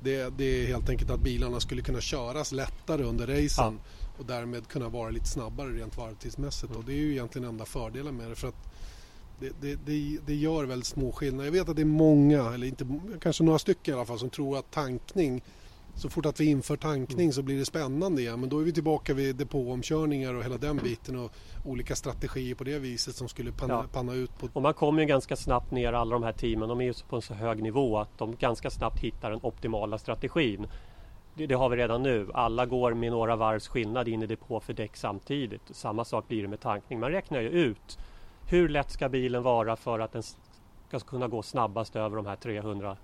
[0.00, 3.48] Det, det, är helt enkelt att bilarna skulle kunna köras lättare under racen.
[3.58, 6.70] Ja och därmed kunna vara lite snabbare rent varvtidsmässigt.
[6.70, 6.78] Mm.
[6.78, 8.34] Och det är ju egentligen enda fördelen med det.
[8.34, 8.74] För att
[9.40, 11.44] det, det, det, det, gör väldigt små skillnader.
[11.44, 12.86] Jag vet att det är många, eller inte,
[13.20, 15.42] kanske några stycken i alla fall, som tror att tankning
[15.96, 17.32] så fort att vi inför tankning mm.
[17.32, 18.40] så blir det spännande igen.
[18.40, 21.32] Men då är vi tillbaka vid depåomkörningar och hela den biten och
[21.64, 23.84] olika strategier på det viset som skulle panna, ja.
[23.92, 24.38] panna ut.
[24.38, 24.48] På...
[24.52, 26.68] Och man kommer ju ganska snabbt ner alla de här teamen.
[26.68, 29.98] De är ju på en så hög nivå att de ganska snabbt hittar den optimala
[29.98, 30.66] strategin
[31.36, 32.28] det, det, har vi redan nu.
[32.34, 35.62] Alla går med några varvs skillnad in i depå för däck samtidigt.
[35.70, 37.00] Samma sak blir det med tankning.
[37.00, 37.98] Man räknar ju ut
[38.48, 40.22] hur lätt ska bilen vara för att den
[40.88, 42.96] ska kunna gå snabbast över de här 300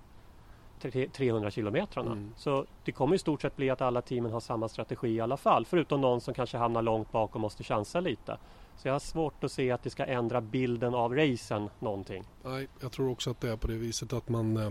[0.91, 2.11] 300 kilometrarna.
[2.11, 2.33] Mm.
[2.37, 5.37] Så det kommer i stort sett bli att alla teamen har samma strategi i alla
[5.37, 5.65] fall.
[5.65, 8.37] Förutom någon som kanske hamnar långt bak och måste chansa lite.
[8.77, 12.23] Så jag har svårt att se att det ska ändra bilden av racen någonting.
[12.43, 14.69] Nej, jag tror också att det är på det viset att man eh,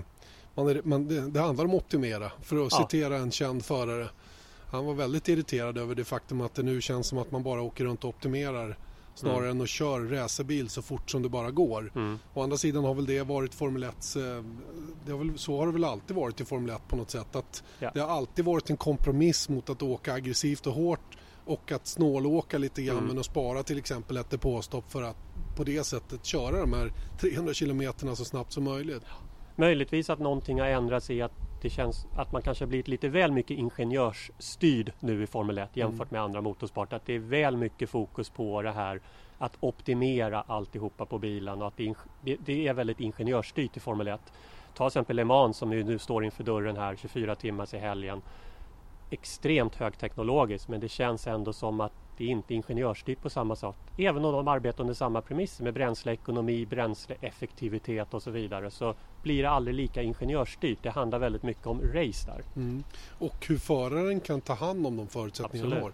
[0.54, 2.88] man är, man, det, det, handlar om att optimera, för att ja.
[2.90, 4.08] citera en känd förare.
[4.70, 7.62] Han var väldigt irriterad över det faktum att det nu känns som att man bara
[7.62, 8.78] åker runt och optimerar
[9.14, 9.56] snarare mm.
[9.56, 11.92] än att köra racerbil så fort som det bara går.
[11.94, 12.18] Mm.
[12.34, 14.22] Å andra sidan har väl det varit Formel 1 eh,
[15.06, 17.36] det har väl, så har det väl alltid varit i Formel 1 på något sätt.
[17.36, 17.90] Att ja.
[17.94, 22.58] Det har alltid varit en kompromiss mot att åka aggressivt och hårt och att snålåka
[22.58, 23.08] lite grann mm.
[23.08, 25.16] men att spara till exempel ett depåstopp för att
[25.56, 29.02] på det sättet köra de här 300 kilometerna så snabbt som möjligt.
[29.56, 33.32] Möjligtvis att någonting har ändrats i att det känns att man kanske blivit lite väl
[33.32, 36.92] mycket ingenjörsstyrd nu i Formel 1 jämfört med andra motorsport.
[36.92, 39.00] Att det är väl mycket fokus på det här
[39.38, 41.94] att optimera alltihopa på bilen och att det,
[42.44, 44.20] det är väldigt ingenjörsstyrt i Formel 1.
[44.74, 48.22] Ta till exempel Le Mans som nu står inför dörren här 24 timmar i helgen.
[49.10, 53.74] Extremt högteknologiskt men det känns ändå som att det är inte ingenjörsstyrt på samma sätt.
[53.96, 59.42] Även om de arbetar under samma premisser med bränsleekonomi, bränsleeffektivitet och så vidare så blir
[59.42, 60.78] det aldrig lika ingenjörsstyrt.
[60.82, 62.42] Det handlar väldigt mycket om race där.
[62.56, 62.84] Mm.
[63.18, 65.92] Och hur föraren kan ta hand om de förutsättningarna har.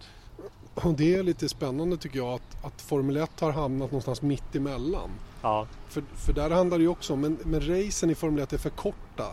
[0.73, 4.55] Och det är lite spännande tycker jag att, att Formel 1 har hamnat någonstans mitt
[4.55, 5.09] emellan.
[5.41, 5.67] Ja.
[5.87, 8.57] För, för där handlar det ju också om, men, men racen i Formel 1 är
[8.57, 9.25] för korta.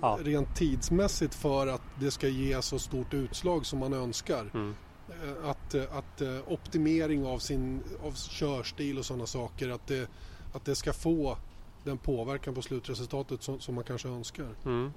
[0.00, 0.18] Ja.
[0.22, 4.50] Rent tidsmässigt för att det ska ge så stort utslag som man önskar.
[4.54, 4.74] Mm.
[5.22, 10.08] Eh, att, eh, att eh, optimering av sin av körstil och sådana saker att det,
[10.52, 11.36] att det ska få
[11.84, 14.48] den påverkan på slutresultatet som, som man kanske önskar.
[14.64, 14.92] Mm.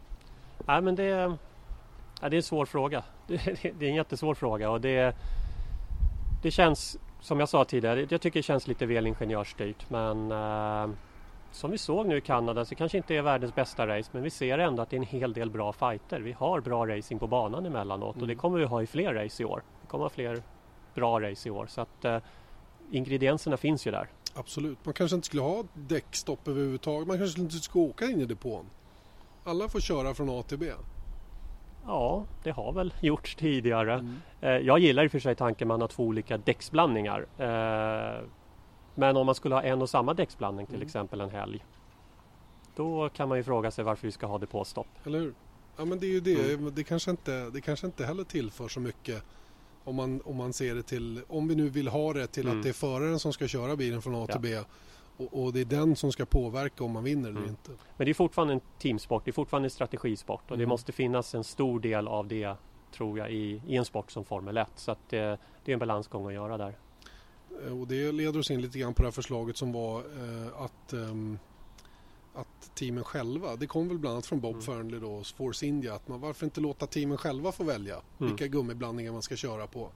[0.66, 1.38] Nej, men det,
[2.22, 3.04] ja, det är en svår fråga.
[3.28, 5.16] Det, det, är en jättesvår fråga och det,
[6.44, 10.90] det känns som jag sa tidigare, jag tycker det känns lite väl ingenjörsstyrt men eh,
[11.52, 14.30] som vi såg nu i Kanada så kanske inte är världens bästa race men vi
[14.30, 16.20] ser ändå att det är en hel del bra fighter.
[16.20, 18.22] Vi har bra racing på banan emellanåt mm.
[18.22, 18.42] och det mm.
[18.42, 19.62] kommer vi ha i fler race i år.
[19.92, 20.44] Ha fler
[20.96, 22.18] bra race i år så att eh,
[22.92, 24.08] ingredienserna finns ju där.
[24.34, 27.08] Absolut, man kanske inte skulle ha däckstopp överhuvudtaget.
[27.08, 28.66] Man kanske inte skulle åka in i depån.
[29.44, 30.72] Alla får köra från A till B.
[31.86, 33.94] Ja, det har väl gjorts tidigare.
[33.94, 34.16] Mm.
[34.42, 37.26] Eh, jag gillar i och för sig tanken man har två olika däcksblandningar.
[37.38, 38.24] Eh,
[38.96, 40.86] men om man skulle ha en och samma däcksblandning till mm.
[40.86, 41.66] exempel en helg.
[42.76, 44.88] Då kan man ju fråga sig varför vi ska ha depåstopp.
[45.04, 45.34] Eller hur?
[45.78, 46.54] Ja men det är ju det.
[46.54, 46.76] Mm.
[46.76, 49.24] Det, kanske inte, det kanske inte heller tillför så mycket
[49.88, 52.58] om man, om man ser det till, om vi nu vill ha det till mm.
[52.58, 54.60] att det är föraren som ska köra bilen från A till B
[55.18, 57.50] och, och, det är den som ska påverka om man vinner eller mm.
[57.50, 57.72] inte.
[57.98, 60.60] Men det är fortfarande en teamsport, det är fortfarande en strategisport och mm.
[60.60, 62.56] det måste finnas en stor del av det
[62.92, 64.68] tror jag i, i en sport som Formel 1.
[64.76, 66.78] Så att det, det är en balansgång att göra där.
[67.66, 70.62] Eh, och det leder oss in lite grann på det här förslaget som var eh,
[70.62, 71.00] att, eh,
[72.38, 74.66] att teamen själva, det kom väl bland annat från Bob mm.
[74.66, 78.32] Fernley då, Force India, att man varför inte låta teamen själva få välja mm.
[78.32, 79.92] vilka gummiblandningar man ska köra på.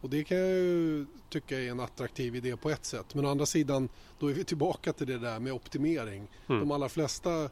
[0.00, 3.14] Och det kan jag ju tycka är en attraktiv idé på ett sätt.
[3.14, 6.28] Men å andra sidan, då är vi tillbaka till det där med optimering.
[6.48, 6.60] Mm.
[6.60, 7.50] De allra flesta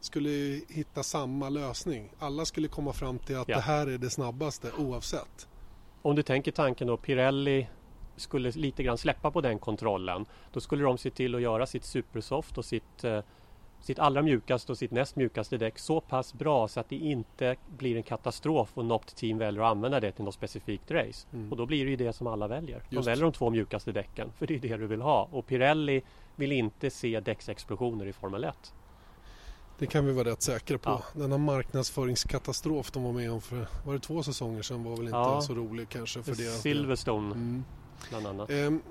[0.00, 2.10] skulle hitta samma lösning.
[2.18, 3.56] Alla skulle komma fram till att ja.
[3.56, 5.48] det här är det snabbaste oavsett.
[6.02, 7.68] Om du tänker tanken då, Pirelli
[8.16, 10.26] skulle lite grann släppa på den kontrollen.
[10.52, 13.20] Då skulle de se till att göra sitt Supersoft och sitt eh,
[13.80, 17.56] sitt allra mjukaste och sitt näst mjukaste däck så pass bra så att det inte
[17.78, 21.26] blir en katastrof och något team väljer att använda det till något specifikt race.
[21.32, 21.50] Mm.
[21.50, 22.82] Och då blir det ju det som alla väljer.
[22.90, 23.08] De Just.
[23.08, 25.28] väljer de två mjukaste däcken för det är det du vill ha.
[25.32, 26.02] Och Pirelli
[26.36, 28.74] vill inte se däcksexplosioner i Formel 1.
[29.78, 30.90] Det kan vi vara rätt säkra på.
[30.90, 31.02] Ja.
[31.12, 35.16] Denna marknadsföringskatastrof de var med om för var det två säsonger sedan var väl inte
[35.16, 35.40] ja.
[35.40, 36.50] så rolig kanske för det.
[36.50, 37.64] Silverstone mm.
[38.08, 38.50] bland annat.
[38.50, 38.82] Ehm,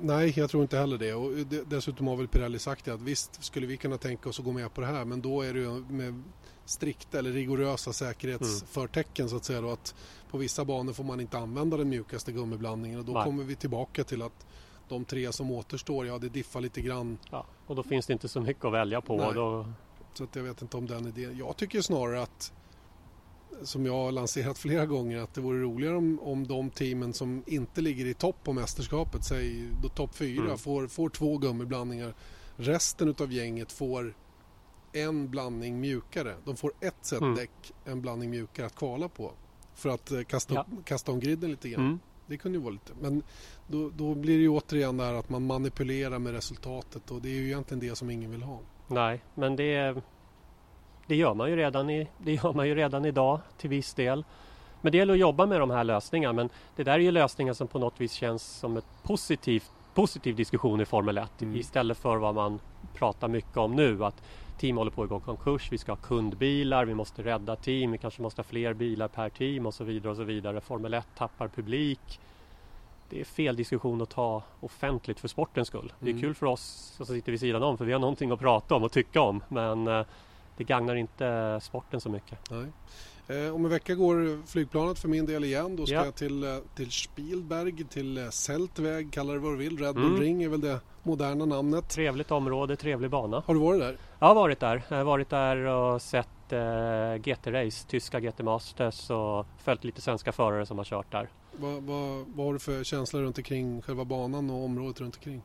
[0.00, 1.14] Nej, jag tror inte heller det.
[1.14, 1.32] Och
[1.66, 4.52] dessutom har väl Pirelli sagt det att visst skulle vi kunna tänka oss att gå
[4.52, 6.22] med på det här men då är det ju med
[6.64, 9.30] strikta eller rigorösa säkerhetsförtecken mm.
[9.30, 9.60] så att säga.
[9.60, 9.94] Då, att
[10.30, 13.24] på vissa banor får man inte använda den mjukaste gummiblandningen och då Nej.
[13.24, 14.46] kommer vi tillbaka till att
[14.88, 17.18] de tre som återstår, ja det diffar lite grann.
[17.30, 19.32] Ja, och då finns det inte så mycket att välja på.
[19.32, 19.72] Då...
[20.14, 21.38] Så att jag vet inte om den idén.
[21.38, 22.52] Jag tycker snarare att
[23.62, 27.42] som jag har lanserat flera gånger att det vore roligare om, om de teamen som
[27.46, 30.58] inte ligger i topp på mästerskapet, säg då topp fyra, mm.
[30.58, 32.14] får, får två gummiblandningar.
[32.56, 34.14] Resten av gänget får
[34.92, 36.34] en blandning mjukare.
[36.44, 37.34] De får ett set mm.
[37.34, 39.32] däck, en blandning mjukare att kvala på.
[39.74, 40.66] För att eh, kasta, ja.
[40.84, 41.86] kasta om griden lite grann.
[41.86, 41.98] Mm.
[42.26, 42.92] Det kunde ju vara lite.
[43.00, 43.22] Men
[43.66, 47.34] då, då blir det ju återigen där att man manipulerar med resultatet och det är
[47.34, 48.60] ju egentligen det som ingen vill ha.
[48.86, 50.02] Nej, men det är
[51.10, 54.24] det gör man ju redan, i, det gör man ju redan idag till viss del.
[54.80, 56.32] Men det gäller att jobba med de här lösningarna.
[56.32, 60.36] Men det där är ju lösningar som på något vis känns som ett positivt, positiv
[60.36, 61.56] diskussion i Formel 1 mm.
[61.56, 62.60] istället för vad man
[62.94, 64.04] pratar mycket om nu.
[64.04, 64.22] Att
[64.58, 67.98] team håller på att gå konkurs, vi ska ha kundbilar, vi måste rädda team, vi
[67.98, 70.60] kanske måste ha fler bilar per team och så vidare och så vidare.
[70.60, 72.20] Formel 1 tappar publik.
[73.08, 75.92] Det är fel diskussion att ta offentligt för sportens skull.
[75.98, 76.22] Det är mm.
[76.22, 78.82] kul för oss som sitter vid sidan om för vi har någonting att prata om
[78.82, 79.42] och tycka om.
[79.48, 80.04] Men eh,
[80.60, 82.50] det gagnar inte sporten så mycket.
[83.28, 85.76] Eh, om en vecka går flygplanet för min del igen.
[85.76, 86.04] Då ska ja.
[86.04, 89.78] jag till, eh, till Spielberg, till Zeltweg, eh, kalla det vad du vill.
[89.78, 90.20] Red Bull mm.
[90.20, 91.88] Ring är väl det moderna namnet.
[91.88, 93.42] Trevligt område, trevlig bana.
[93.46, 93.96] Har du varit där?
[94.18, 94.82] Jag har varit där.
[94.88, 96.58] Jag har varit där och sett eh,
[97.14, 101.28] GT-race, tyska GT Masters och följt lite svenska förare som har kört där.
[101.52, 105.42] Vad, vad, vad har du för känsla runt omkring själva banan och området runt omkring?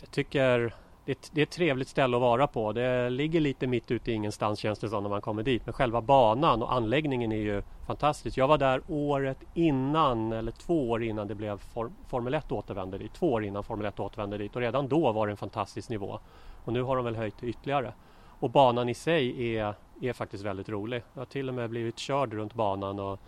[0.00, 2.72] Jag tycker det är, ett, det är ett trevligt ställe att vara på.
[2.72, 5.66] Det ligger lite mitt ute i ingenstans känns det som när man kommer dit.
[5.66, 8.38] Men själva banan och anläggningen är ju fantastisk.
[8.38, 12.98] Jag var där året innan, eller två år innan det blev for, Formel 1 återvände
[12.98, 13.14] dit.
[13.14, 16.18] Två år innan Formel 1 återvände dit och redan då var det en fantastisk nivå.
[16.64, 17.92] Och nu har de väl höjt ytterligare.
[18.40, 21.02] Och banan i sig är, är faktiskt väldigt rolig.
[21.14, 23.20] Jag har till och med blivit körd runt banan och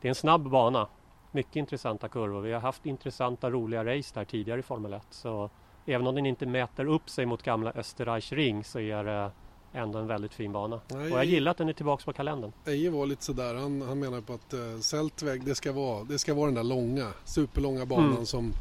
[0.00, 0.86] det är en snabb bana.
[1.30, 2.40] Mycket intressanta kurvor.
[2.40, 5.02] Vi har haft intressanta roliga race där tidigare i Formel 1.
[5.10, 5.50] Så
[5.88, 9.30] även om den inte mäter upp sig mot gamla Österreich Ring så är det
[9.72, 10.80] ändå en väldigt fin bana.
[10.88, 12.52] Nej, och jag gillar att den är tillbaka på kalendern.
[12.66, 16.34] Eje var lite sådär, han, han menar på att uh, det ska, vara, det ska
[16.34, 18.26] vara den där långa, superlånga banan mm.
[18.26, 18.52] som,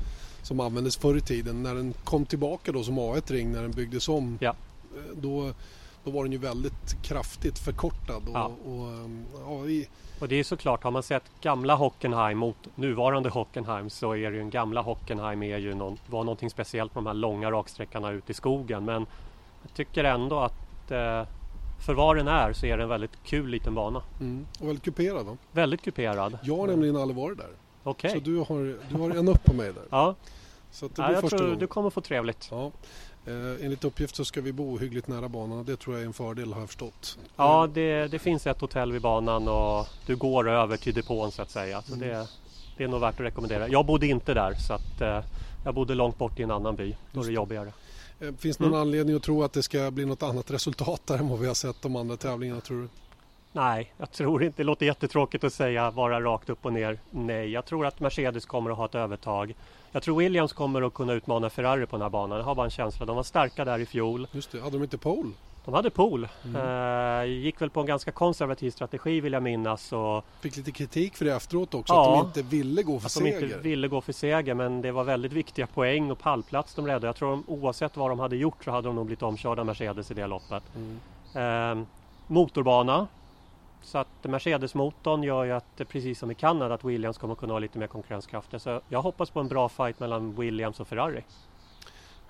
[0.42, 1.64] som användes förr i tiden.
[1.64, 4.38] När den kom tillbaka då som A1-ring när den byggdes om.
[4.42, 4.56] Ja.
[4.96, 5.54] Eh, då,
[6.04, 8.24] då var den ju väldigt kraftigt förkortad.
[8.28, 8.52] Och, ja.
[8.66, 9.88] och, um, ja, i,
[10.20, 14.36] och det är såklart, har man sett gamla Hockenheim mot nuvarande Hockenheim så är det
[14.36, 18.12] ju en gamla Hockenheim är ju någon, var någonting speciellt på de här långa raksträckorna
[18.12, 18.86] ut i skogen.
[18.86, 19.06] Men
[19.62, 21.24] jag tycker ändå att eh,
[21.86, 24.02] för vad den är så är det en väldigt kul liten bana.
[24.20, 24.46] Mm.
[24.60, 25.38] Och väldigt kuperad va?
[25.52, 26.38] Väldigt kuperad.
[26.44, 27.50] Jag har nämligen aldrig varit där.
[27.84, 28.10] Okej.
[28.10, 28.20] Okay.
[28.20, 29.84] Så du har, du har en upp på mig där.
[29.90, 30.16] ja.
[30.78, 31.60] Så det blir ja, jag första tror gång.
[31.60, 32.48] du kommer få trevligt.
[32.52, 32.72] Ja.
[33.26, 36.14] Eh, enligt uppgift så ska vi bo hyggligt nära banan det tror jag är en
[36.14, 37.18] fördel har jag förstått.
[37.36, 41.42] Ja, det, det finns ett hotell vid banan och du går över till depån så
[41.42, 41.82] att säga.
[41.82, 42.08] Så mm.
[42.08, 42.28] det,
[42.78, 43.68] det är nog värt att rekommendera.
[43.68, 45.20] Jag bodde inte där så att eh,
[45.66, 46.96] jag bodde långt bort i en annan by.
[47.12, 47.74] Då är det jobbigare.
[48.20, 48.82] Eh, finns det någon mm.
[48.82, 51.54] anledning att tro att det ska bli något annat resultat där än vad vi har
[51.54, 52.88] sett de andra tävlingarna tror du?
[53.52, 54.58] Nej, jag tror inte.
[54.58, 57.52] Det låter jättetråkigt att säga bara rakt upp och ner nej.
[57.52, 59.56] Jag tror att Mercedes kommer att ha ett övertag.
[59.92, 62.38] Jag tror Williams kommer att kunna utmana Ferrari på den här banan.
[62.38, 63.06] Jag har bara en känsla.
[63.06, 64.28] De var starka där i fjol.
[64.32, 65.32] Just det, hade de inte pole?
[65.68, 66.28] De hade pool.
[66.46, 66.62] Mm.
[66.62, 69.94] Uh, gick väl på en ganska konservativ strategi vill jag minnas.
[69.94, 70.26] Och...
[70.42, 73.12] Fick lite kritik för det efteråt också, ja, att de inte ville gå för att
[73.12, 73.34] seger.
[73.34, 76.76] Att de inte ville gå för seger, men det var väldigt viktiga poäng och pallplats
[76.76, 77.08] de räddade.
[77.08, 80.12] Jag tror de, oavsett vad de hade gjort så hade de nog blivit omkörda Mercedes
[80.12, 80.64] i det loppet.
[80.76, 81.80] Mm.
[81.80, 81.86] Uh,
[82.28, 83.08] motorbana.
[83.82, 87.60] Så att Mercedes-motorn gör ju att, precis som i Kanada, att Williams kommer kunna ha
[87.60, 88.62] lite mer konkurrenskraft.
[88.62, 91.24] Så jag hoppas på en bra fight mellan Williams och Ferrari.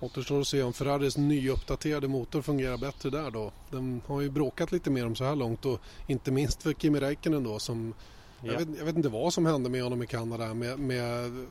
[0.00, 3.52] Återstår att se om Ferraris nyuppdaterade motor fungerar bättre där då.
[3.70, 7.00] Den har ju bråkat lite mer om så här långt och inte minst för Kimi
[7.00, 7.94] Räikkönen då som
[8.40, 8.52] Ja.
[8.52, 10.54] Jag, vet, jag, vet, inte vad som hände med honom i Kanada.
[10.54, 11.46] Med, med,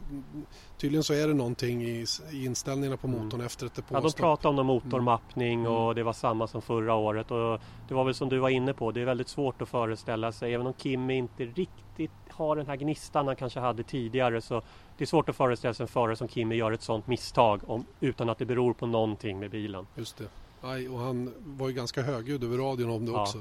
[0.78, 3.20] tydligen så är det någonting i, i inställningarna på mm.
[3.20, 3.46] motorn mm.
[3.46, 4.04] efter ett depåstopp.
[4.04, 5.72] Ja, de pratade om någon motormappning mm.
[5.72, 7.32] och det var samma som förra året.
[7.32, 10.32] Och det var väl som du var inne på, det är väldigt svårt att föreställa
[10.32, 10.54] sig.
[10.54, 14.62] Även om Kimi inte riktigt har den här gnistan han kanske hade tidigare så
[14.98, 17.86] det är svårt att föreställa sig en förare som Kimi gör ett sådant misstag om,
[18.00, 19.88] utan att det beror på någonting med bilen.
[19.96, 20.28] Just det.
[20.62, 23.22] Aj, och han var ju ganska högljudd över radion om det ja.
[23.22, 23.38] också.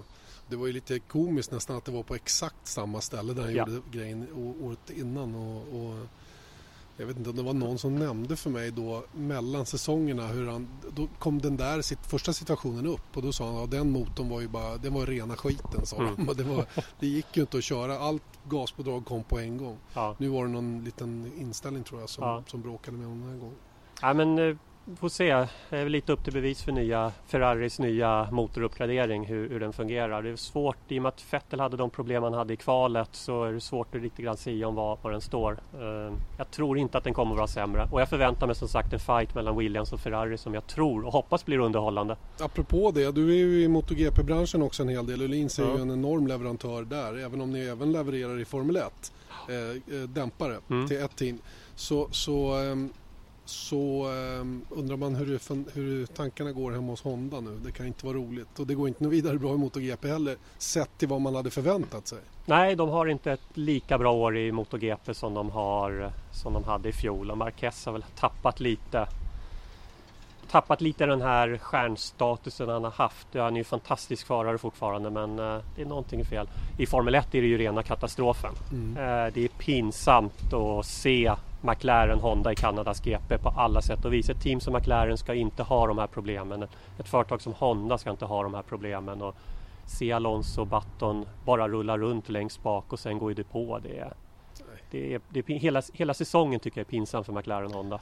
[0.48, 3.54] Det var ju lite komiskt nästan att det var på exakt samma ställe där han
[3.54, 3.68] ja.
[3.68, 4.28] gjorde grejen
[4.61, 5.35] året innan.
[5.35, 6.06] Och, och,
[6.98, 10.46] jag vet inte om det var någon som nämnde för mig då mellan säsongerna hur
[10.48, 13.90] han, då kom den där sitt, första situationen upp och då sa han att den
[13.90, 16.26] motorn var ju bara, den var rena skiten sa mm.
[16.37, 16.66] det, var,
[17.00, 19.78] det gick ju inte att köra, allt gaspådrag kom på en gång.
[19.94, 20.16] Ja.
[20.18, 22.42] Nu var det någon liten inställning tror jag som, ja.
[22.46, 23.56] som bråkade med honom den här gången.
[24.02, 24.56] Ja men eh,
[24.94, 25.33] får se.
[25.70, 29.72] Det är väl lite upp till bevis för nya Ferraris nya motoruppgradering hur, hur den
[29.72, 30.22] fungerar.
[30.22, 33.09] Det är svårt i och med att Vettel hade de problem han hade i kvalet
[33.12, 35.53] så är det svårt att riktigt grann säga om var, var den står.
[35.81, 38.68] Uh, jag tror inte att den kommer att vara sämre och jag förväntar mig som
[38.68, 42.16] sagt en fight mellan Williams och Ferrari som jag tror och hoppas blir underhållande.
[42.40, 45.22] Apropå det, du är ju i MotoGP-branschen också en hel del.
[45.22, 45.77] Öhlins är ja.
[45.77, 49.12] ju en enorm leverantör där även om ni även levererar i Formel 1
[49.49, 49.57] eh,
[49.96, 50.88] eh, dämpare mm.
[50.88, 51.38] till ett team.
[51.75, 52.92] Så, så um,
[53.48, 55.40] så eh, undrar man hur,
[55.74, 57.59] hur tankarna går hemma hos Honda nu.
[57.64, 60.37] Det kan inte vara roligt och det går inte något vidare bra i MotoGP heller
[60.59, 62.18] sett till vad man hade förväntat sig.
[62.44, 66.64] Nej, de har inte ett lika bra år i MotoGP som de, har, som de
[66.64, 69.09] hade i fjol och Marquez har väl tappat lite
[70.46, 73.26] tappat lite den här stjärnstatusen han har haft.
[73.35, 76.48] Han är ju fantastisk förare fortfarande men uh, det är någonting fel.
[76.78, 78.52] I Formel 1 är det ju rena katastrofen.
[78.72, 78.96] Mm.
[78.96, 84.12] Uh, det är pinsamt att se McLaren Honda i Kanadas GP på alla sätt och
[84.12, 84.30] vis.
[84.30, 86.62] Ett team som McLaren ska inte ha de här problemen.
[86.98, 89.22] Ett företag som Honda ska inte ha de här problemen.
[89.22, 89.37] Och
[89.87, 93.78] se Alonso och Button bara rulla runt längst bak och sen gå i depå.
[93.82, 94.12] Det är,
[94.90, 98.00] det är, det är, hela, hela säsongen tycker jag är pinsam för McLaren Honda.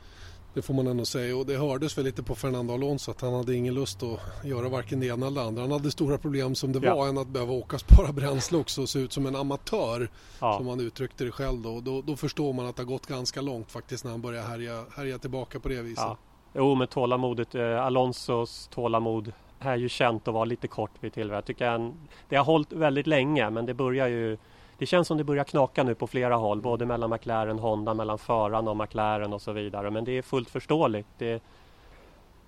[0.54, 3.34] Det får man ändå säga och det hördes väl lite på Fernando Alonso att han
[3.34, 5.62] hade ingen lust att göra varken det ena eller det andra.
[5.62, 6.94] Han hade stora problem som det ja.
[6.94, 10.08] var än att behöva åka spara bränsle också och se ut som en amatör
[10.40, 10.56] ja.
[10.58, 11.80] som han uttryckte det själv då.
[11.80, 12.02] då.
[12.02, 15.18] Då förstår man att det har gått ganska långt faktiskt när han börjar härja, härja
[15.18, 16.04] tillbaka på det viset.
[16.04, 16.16] Ja.
[16.54, 21.34] Jo men tålamodet, eh, Alonsos tålamod är ju känt att vara lite kort vid tillfället.
[21.34, 21.94] Jag tycker han,
[22.28, 24.38] det har hållit väldigt länge men det börjar ju
[24.78, 28.18] det känns som det börjar knaka nu på flera håll, både mellan McLaren, Honda, mellan
[28.18, 29.90] förarna och McLaren och så vidare.
[29.90, 31.06] Men det är fullt förståeligt.
[31.18, 31.42] Det,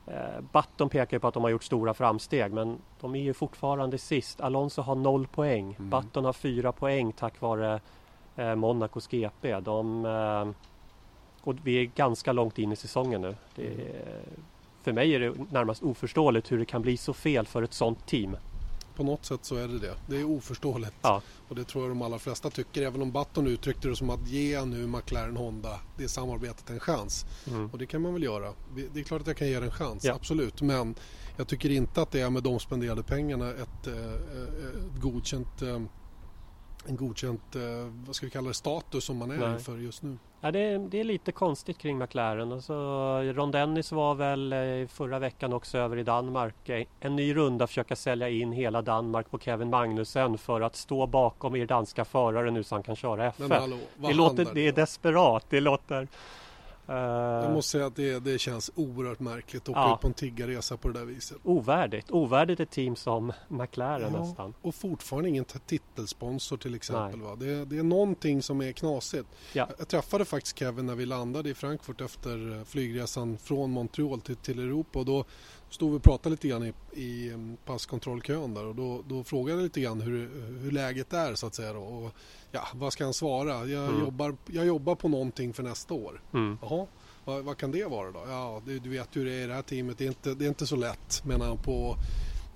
[0.06, 3.98] eh, Button pekar på att de har gjort stora framsteg, men de är ju fortfarande
[3.98, 4.40] sist.
[4.40, 5.76] Alonso har noll poäng.
[5.78, 5.90] Mm.
[5.90, 7.80] Button har fyra poäng tack vare
[8.36, 9.60] eh, Monacos GP.
[9.60, 10.48] De, eh,
[11.42, 13.34] och vi är ganska långt in i säsongen nu.
[13.54, 13.86] Det, mm.
[14.82, 18.06] för mig är det närmast oförståeligt hur det kan bli så fel för ett sånt
[18.06, 18.36] team
[18.96, 19.94] på något sätt så är det det.
[20.06, 20.94] Det är oförståeligt.
[21.02, 21.22] Ja.
[21.48, 22.82] Och det tror jag de allra flesta tycker.
[22.82, 27.26] Även om Button uttryckte det som att ge nu McLaren Honda det samarbetet en chans.
[27.46, 27.70] Mm.
[27.70, 28.52] Och det kan man väl göra.
[28.92, 30.14] Det är klart att jag kan ge det en chans, ja.
[30.14, 30.62] absolut.
[30.62, 30.94] Men
[31.36, 35.80] jag tycker inte att det är med de spenderade pengarna ett, eh, ett godkänt eh,
[36.88, 37.62] en godkänt, eh,
[38.06, 39.52] vad ska vi kalla det, status som man är Nej.
[39.52, 40.18] inför just nu.
[40.40, 42.52] Ja, det, är, det är lite konstigt kring McLaren.
[42.52, 42.74] Alltså,
[43.22, 46.68] Ron Dennis var väl eh, förra veckan också över i Danmark.
[46.68, 51.06] Eh, en ny runda försöka sälja in hela Danmark på Kevin Magnussen för att stå
[51.06, 53.78] bakom er danska förare nu så han kan köra F1.
[53.96, 55.46] det, låter, det är desperat.
[55.48, 56.08] Det låter...
[56.88, 59.94] Uh, jag måste säga att det, det känns oerhört märkligt att åka ja.
[59.94, 61.38] ut på en tiggarresa på det där viset.
[61.42, 62.10] Ovärdigt.
[62.10, 64.54] Ovärdigt ett team som McLaren ja, nästan.
[64.62, 67.20] Och fortfarande ingen titelsponsor till exempel.
[67.20, 67.36] Va?
[67.36, 69.28] Det, det är någonting som är knasigt.
[69.52, 69.68] Ja.
[69.78, 74.58] Jag träffade faktiskt Kevin när vi landade i Frankfurt efter flygresan från Montreal till, till
[74.58, 74.98] Europa.
[74.98, 75.24] Och då
[75.70, 79.58] stod vi och pratade lite grann i, i mm, passkontrollkön där och då, då frågade
[79.58, 80.30] jag lite grann hur,
[80.62, 81.72] hur läget är så att säga.
[81.72, 81.80] Då.
[81.80, 82.12] Och,
[82.52, 83.66] ja, vad ska han svara?
[83.66, 84.00] Jag, mm.
[84.00, 86.22] jobbar, jag jobbar på någonting för nästa år.
[86.32, 86.58] Mm.
[86.62, 86.86] Jaha,
[87.24, 88.20] vad, vad, kan det vara då?
[88.28, 89.98] Ja, du, du vet hur det är i det här teamet.
[89.98, 91.96] Det är inte, det är inte så lätt menar han på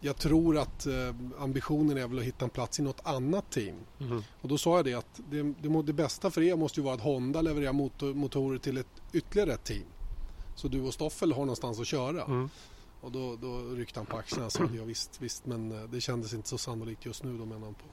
[0.00, 3.74] jag tror att eh, ambitionen är väl att hitta en plats i något annat team.
[4.00, 4.22] Mm.
[4.40, 6.94] Och då sa jag det att det, det, det bästa för er måste ju vara
[6.94, 9.84] att Honda levererar motor, motorer till ett ytterligare ett team.
[10.56, 12.24] Så du och Stoffel har någonstans att köra.
[12.24, 12.50] Mm.
[13.01, 16.01] Och då, då ryckte han på axlarna och sa ja, visst, visst, men eh, det
[16.01, 17.84] kändes inte så sannolikt just nu då menar han på.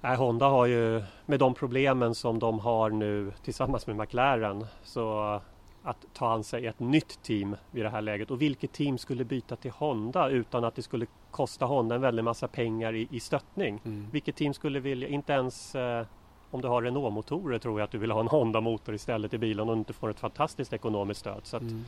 [0.00, 5.40] Nej, Honda har ju med de problemen som de har nu tillsammans med McLaren så
[5.82, 8.30] att ta an sig ett nytt team vid det här läget.
[8.30, 12.24] Och vilket team skulle byta till Honda utan att det skulle kosta Honda en väldig
[12.24, 13.80] massa pengar i, i stöttning?
[13.84, 14.06] Mm.
[14.12, 16.06] Vilket team skulle vilja, inte ens eh,
[16.50, 19.68] om du har Renault-motorer tror jag att du vill ha en Honda-motor istället i bilen
[19.68, 21.40] och inte får ett fantastiskt ekonomiskt stöd.
[21.42, 21.84] Så att Mm.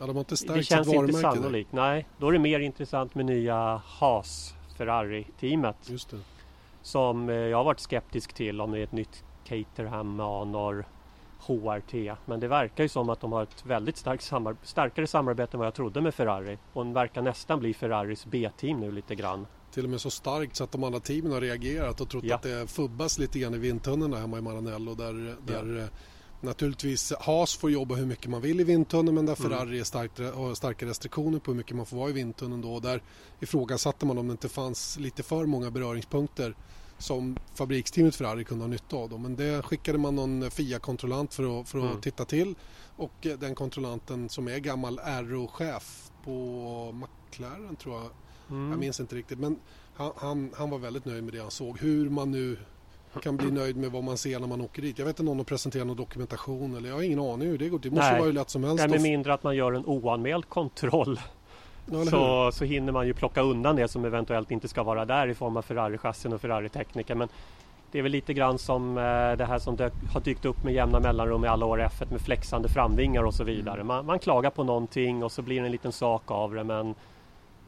[0.00, 1.34] Ja, de har inte det stärkt känns sitt inte varumärke där.
[1.42, 1.72] sannolikt.
[1.72, 6.18] Nej, då är det mer intressant med nya Haas Ferrari-teamet Just det.
[6.82, 10.84] som eh, jag har varit skeptisk till om det är ett nytt Caterham, Anor,
[11.46, 12.12] HRT.
[12.26, 15.58] Men det verkar ju som att de har ett väldigt starkt samar starkare samarbete än
[15.58, 16.58] vad jag trodde med Ferrari.
[16.72, 19.46] Och den verkar nästan bli Ferraris B-team nu lite grann.
[19.72, 22.34] Till och med så starkt så att de andra teamen har reagerat och trott Ja.
[22.36, 25.84] att det fubbas lite grann i vindtunnorna hemma i Maranello där, där eh,
[26.42, 29.50] naturligtvis Haas får jobba hur mycket man vill i vindtunneln men där Mm.
[29.50, 32.74] Ferrari är starkt, har starka restriktioner på hur mycket man får vara i vindtunneln då
[32.74, 33.02] och där
[33.40, 36.54] ifrågasatte man om det inte fanns lite för många beröringspunkter
[36.98, 39.08] som fabriksteamet Ferrari kunde ha nytta av.
[39.08, 39.18] Då.
[39.18, 42.00] Men det skickade man någon FIA-kontrollant för att, för att Mm.
[42.00, 42.54] titta till
[42.96, 48.10] och eh, den kontrollanten som är gammal RO-chef på McLaren tror jag
[48.50, 48.70] Mm.
[48.70, 49.56] jag minns inte riktigt men
[49.94, 51.78] han, han, han var väldigt nöjd med det han såg.
[51.78, 52.58] Hur man nu
[53.22, 54.98] kan bli nöjd med vad man ser när man åker dit.
[54.98, 57.68] Jag vet inte om de presenterar någon dokumentation eller jag har ingen aning hur det
[57.68, 57.90] går till.
[57.90, 58.18] Det måste Nej.
[58.20, 58.78] vara hur lätt som helst.
[58.78, 61.20] Nej, med mindre att man gör en oanmäld kontroll
[61.92, 65.28] Ja, så, så hinner man ju plocka undan det som eventuellt inte ska vara där
[65.28, 67.14] i form av Ferrari-chassin och Ferrari-tekniker.
[67.14, 67.28] Men
[67.92, 69.02] det är väl lite grann som eh,
[69.36, 72.10] det här som dök, har dykt upp med jämna mellanrum i alla år i F1
[72.10, 73.74] med flexande framvingar och så vidare.
[73.74, 73.86] Mm.
[73.86, 76.94] Man, man klagar på någonting och så blir det en liten sak av det men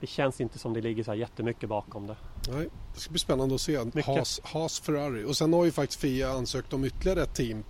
[0.02, 2.16] det känns inte som det ligger så här jättemycket bakom det.
[2.48, 3.84] Nej, det ska bli spännande att se.
[3.84, 4.06] Mycket.
[4.06, 5.24] Haas, Haas Ferrari.
[5.24, 7.64] Och sen har ju faktiskt FIA ansökt om ytterligare ett team.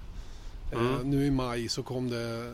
[0.73, 1.11] Eh, Mm.
[1.11, 2.53] nu i maj så kom det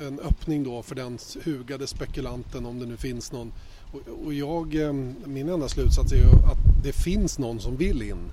[0.00, 3.52] eh, en öppning då för den hugade spekulanten om det nu finns någon.
[3.92, 4.92] Och, och jag, eh,
[5.24, 8.32] min enda slutsats är ju att det finns någon som vill in.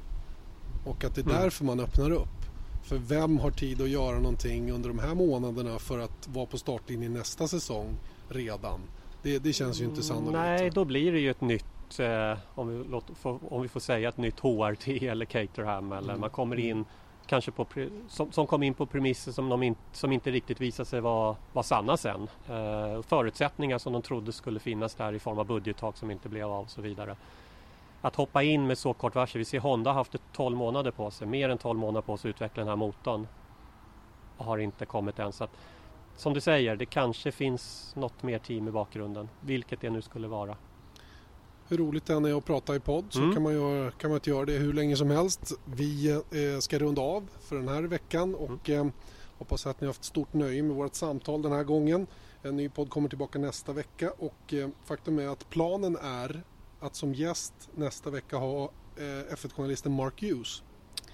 [0.86, 1.42] Och att det är Mm.
[1.42, 2.28] därför man öppnar upp.
[2.84, 6.58] För vem har tid att göra någonting under de här månaderna för att vara på
[6.58, 7.98] startlinjen nästa säsong
[8.30, 8.80] redan?
[9.22, 10.34] Det, det känns ju inte sannolikt.
[10.34, 13.80] Nej, då blir det ju ett nytt, eh, om, vi låter, får, om vi får
[13.80, 16.22] säga ett nytt HRT eller Caterham eller Mm.
[16.22, 16.86] man kommer in
[17.26, 17.66] kanske på,
[18.08, 21.36] som, som kom in på premisser som, de in, som inte riktigt visade sig vara,
[21.54, 22.28] vara sanna sen.
[22.50, 26.48] Eh, förutsättningar som de trodde skulle finnas där i form av budgettak som inte blev
[26.52, 27.16] av och så vidare.
[28.02, 30.92] Att hoppa in med så kort varsel, vi ser Honda har haft ett 12 månader
[30.92, 33.28] på sig, mer än 12 månader på sig att utveckla den här motorn
[34.38, 35.32] och har inte kommit än.
[35.32, 35.52] Så att,
[36.22, 40.28] som du säger, det kanske finns något mer team i bakgrunden, vilket det nu skulle
[40.28, 40.58] vara.
[41.68, 43.34] Hur roligt det än är att prata i podd så Mm.
[43.34, 45.52] kan, man göra, kan man inte göra det hur länge som helst.
[45.66, 48.88] Vi eh, ska runda av för den här veckan och Mm.
[48.88, 48.94] eh,
[49.38, 52.08] hoppas att ni har haft stort nöje med vårt samtal den här gången.
[52.44, 56.44] En ny podd kommer tillbaka nästa vecka och eh, faktum är att planen är
[56.80, 58.64] att som gäst nästa vecka ha
[58.98, 60.64] eh, F1-journalisten Mark Hughes.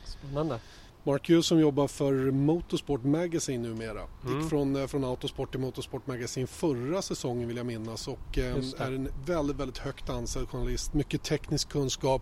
[0.06, 0.60] Spännande.
[1.08, 4.02] Mark Hughes som jobbar för Motorsport Magazine numera.
[4.26, 4.40] Mm.
[4.40, 8.56] Gick från, eh, från Autosport till Motorsport Magazine förra säsongen vill jag minnas och eh,
[8.78, 10.94] är en väldigt, väldigt högt ansedd journalist.
[10.94, 12.22] Mycket teknisk kunskap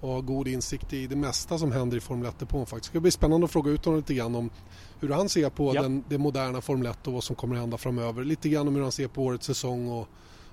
[0.00, 2.92] och god insikt i det mesta som händer i Formel 1-depån faktiskt.
[2.92, 4.50] Det ska bli spännande att fråga ut honom lite grann om
[5.00, 5.82] hur han ser på Ja.
[5.82, 8.24] den, det moderna Formel 1 och vad som kommer att hända framöver.
[8.24, 10.08] Lite grann om hur han ser på årets säsong och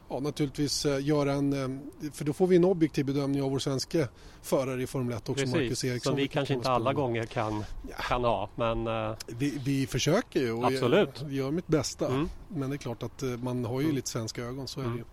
[0.10, 3.60] ja, naturligtvis eh, göra en, eh, för då får vi en objektiv bedömning av vår
[3.60, 4.08] svenska
[4.42, 6.12] förare i Formel 1 också, Marcus Precis, Eriksson.
[6.12, 7.96] som vi kanske kan inte alla gånger kan, Ja.
[8.00, 8.50] kan ha.
[8.56, 11.22] Men eh, Vi, vi försöker ju och Absolut.
[11.22, 12.08] jag gör mitt bästa.
[12.08, 12.30] mm.
[12.48, 13.96] Men det är klart att man har ju Mm.
[13.96, 15.00] lite svenska ögon, så är det Mm.
[15.00, 15.06] ju.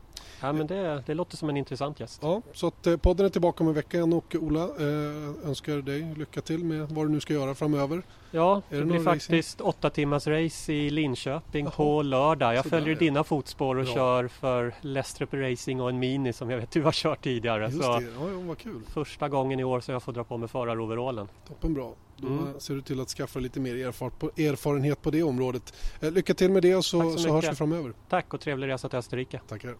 [0.42, 2.20] Ja, men det, det låter som en intressant gäst.
[2.22, 5.76] Ja, så att eh, podden är tillbaka om en vecka igen och Ola eh, önskar
[5.76, 8.02] dig lycka till med vad du nu ska göra framöver.
[8.30, 11.74] Ja, Är det, det blir faktiskt åtta timmars race i Linköping Jaha.
[11.76, 12.54] på lördag.
[12.54, 12.98] Jag Sådär, följer ja.
[12.98, 13.94] dina fotspår och Bra.
[13.94, 17.64] kör för Lestrup Racing och en Mini som jag vet du har kört tidigare.
[17.64, 18.80] Just Så det, ja, ja, vad kul.
[18.88, 21.28] första gången i år som jag får dra på mig föraroverallen.
[21.48, 21.94] Toppen bra.
[22.16, 22.60] Då Mm.
[22.60, 25.74] ser du till att skaffa lite mer erfarenhet på det området.
[26.00, 27.92] Eh, lycka till med det och så, så så hörs vi framöver.
[28.08, 29.40] Tack och trevlig resa till Österrike.
[29.48, 29.74] Tackar.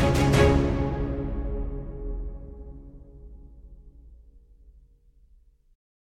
[0.00, 0.69] Thank you.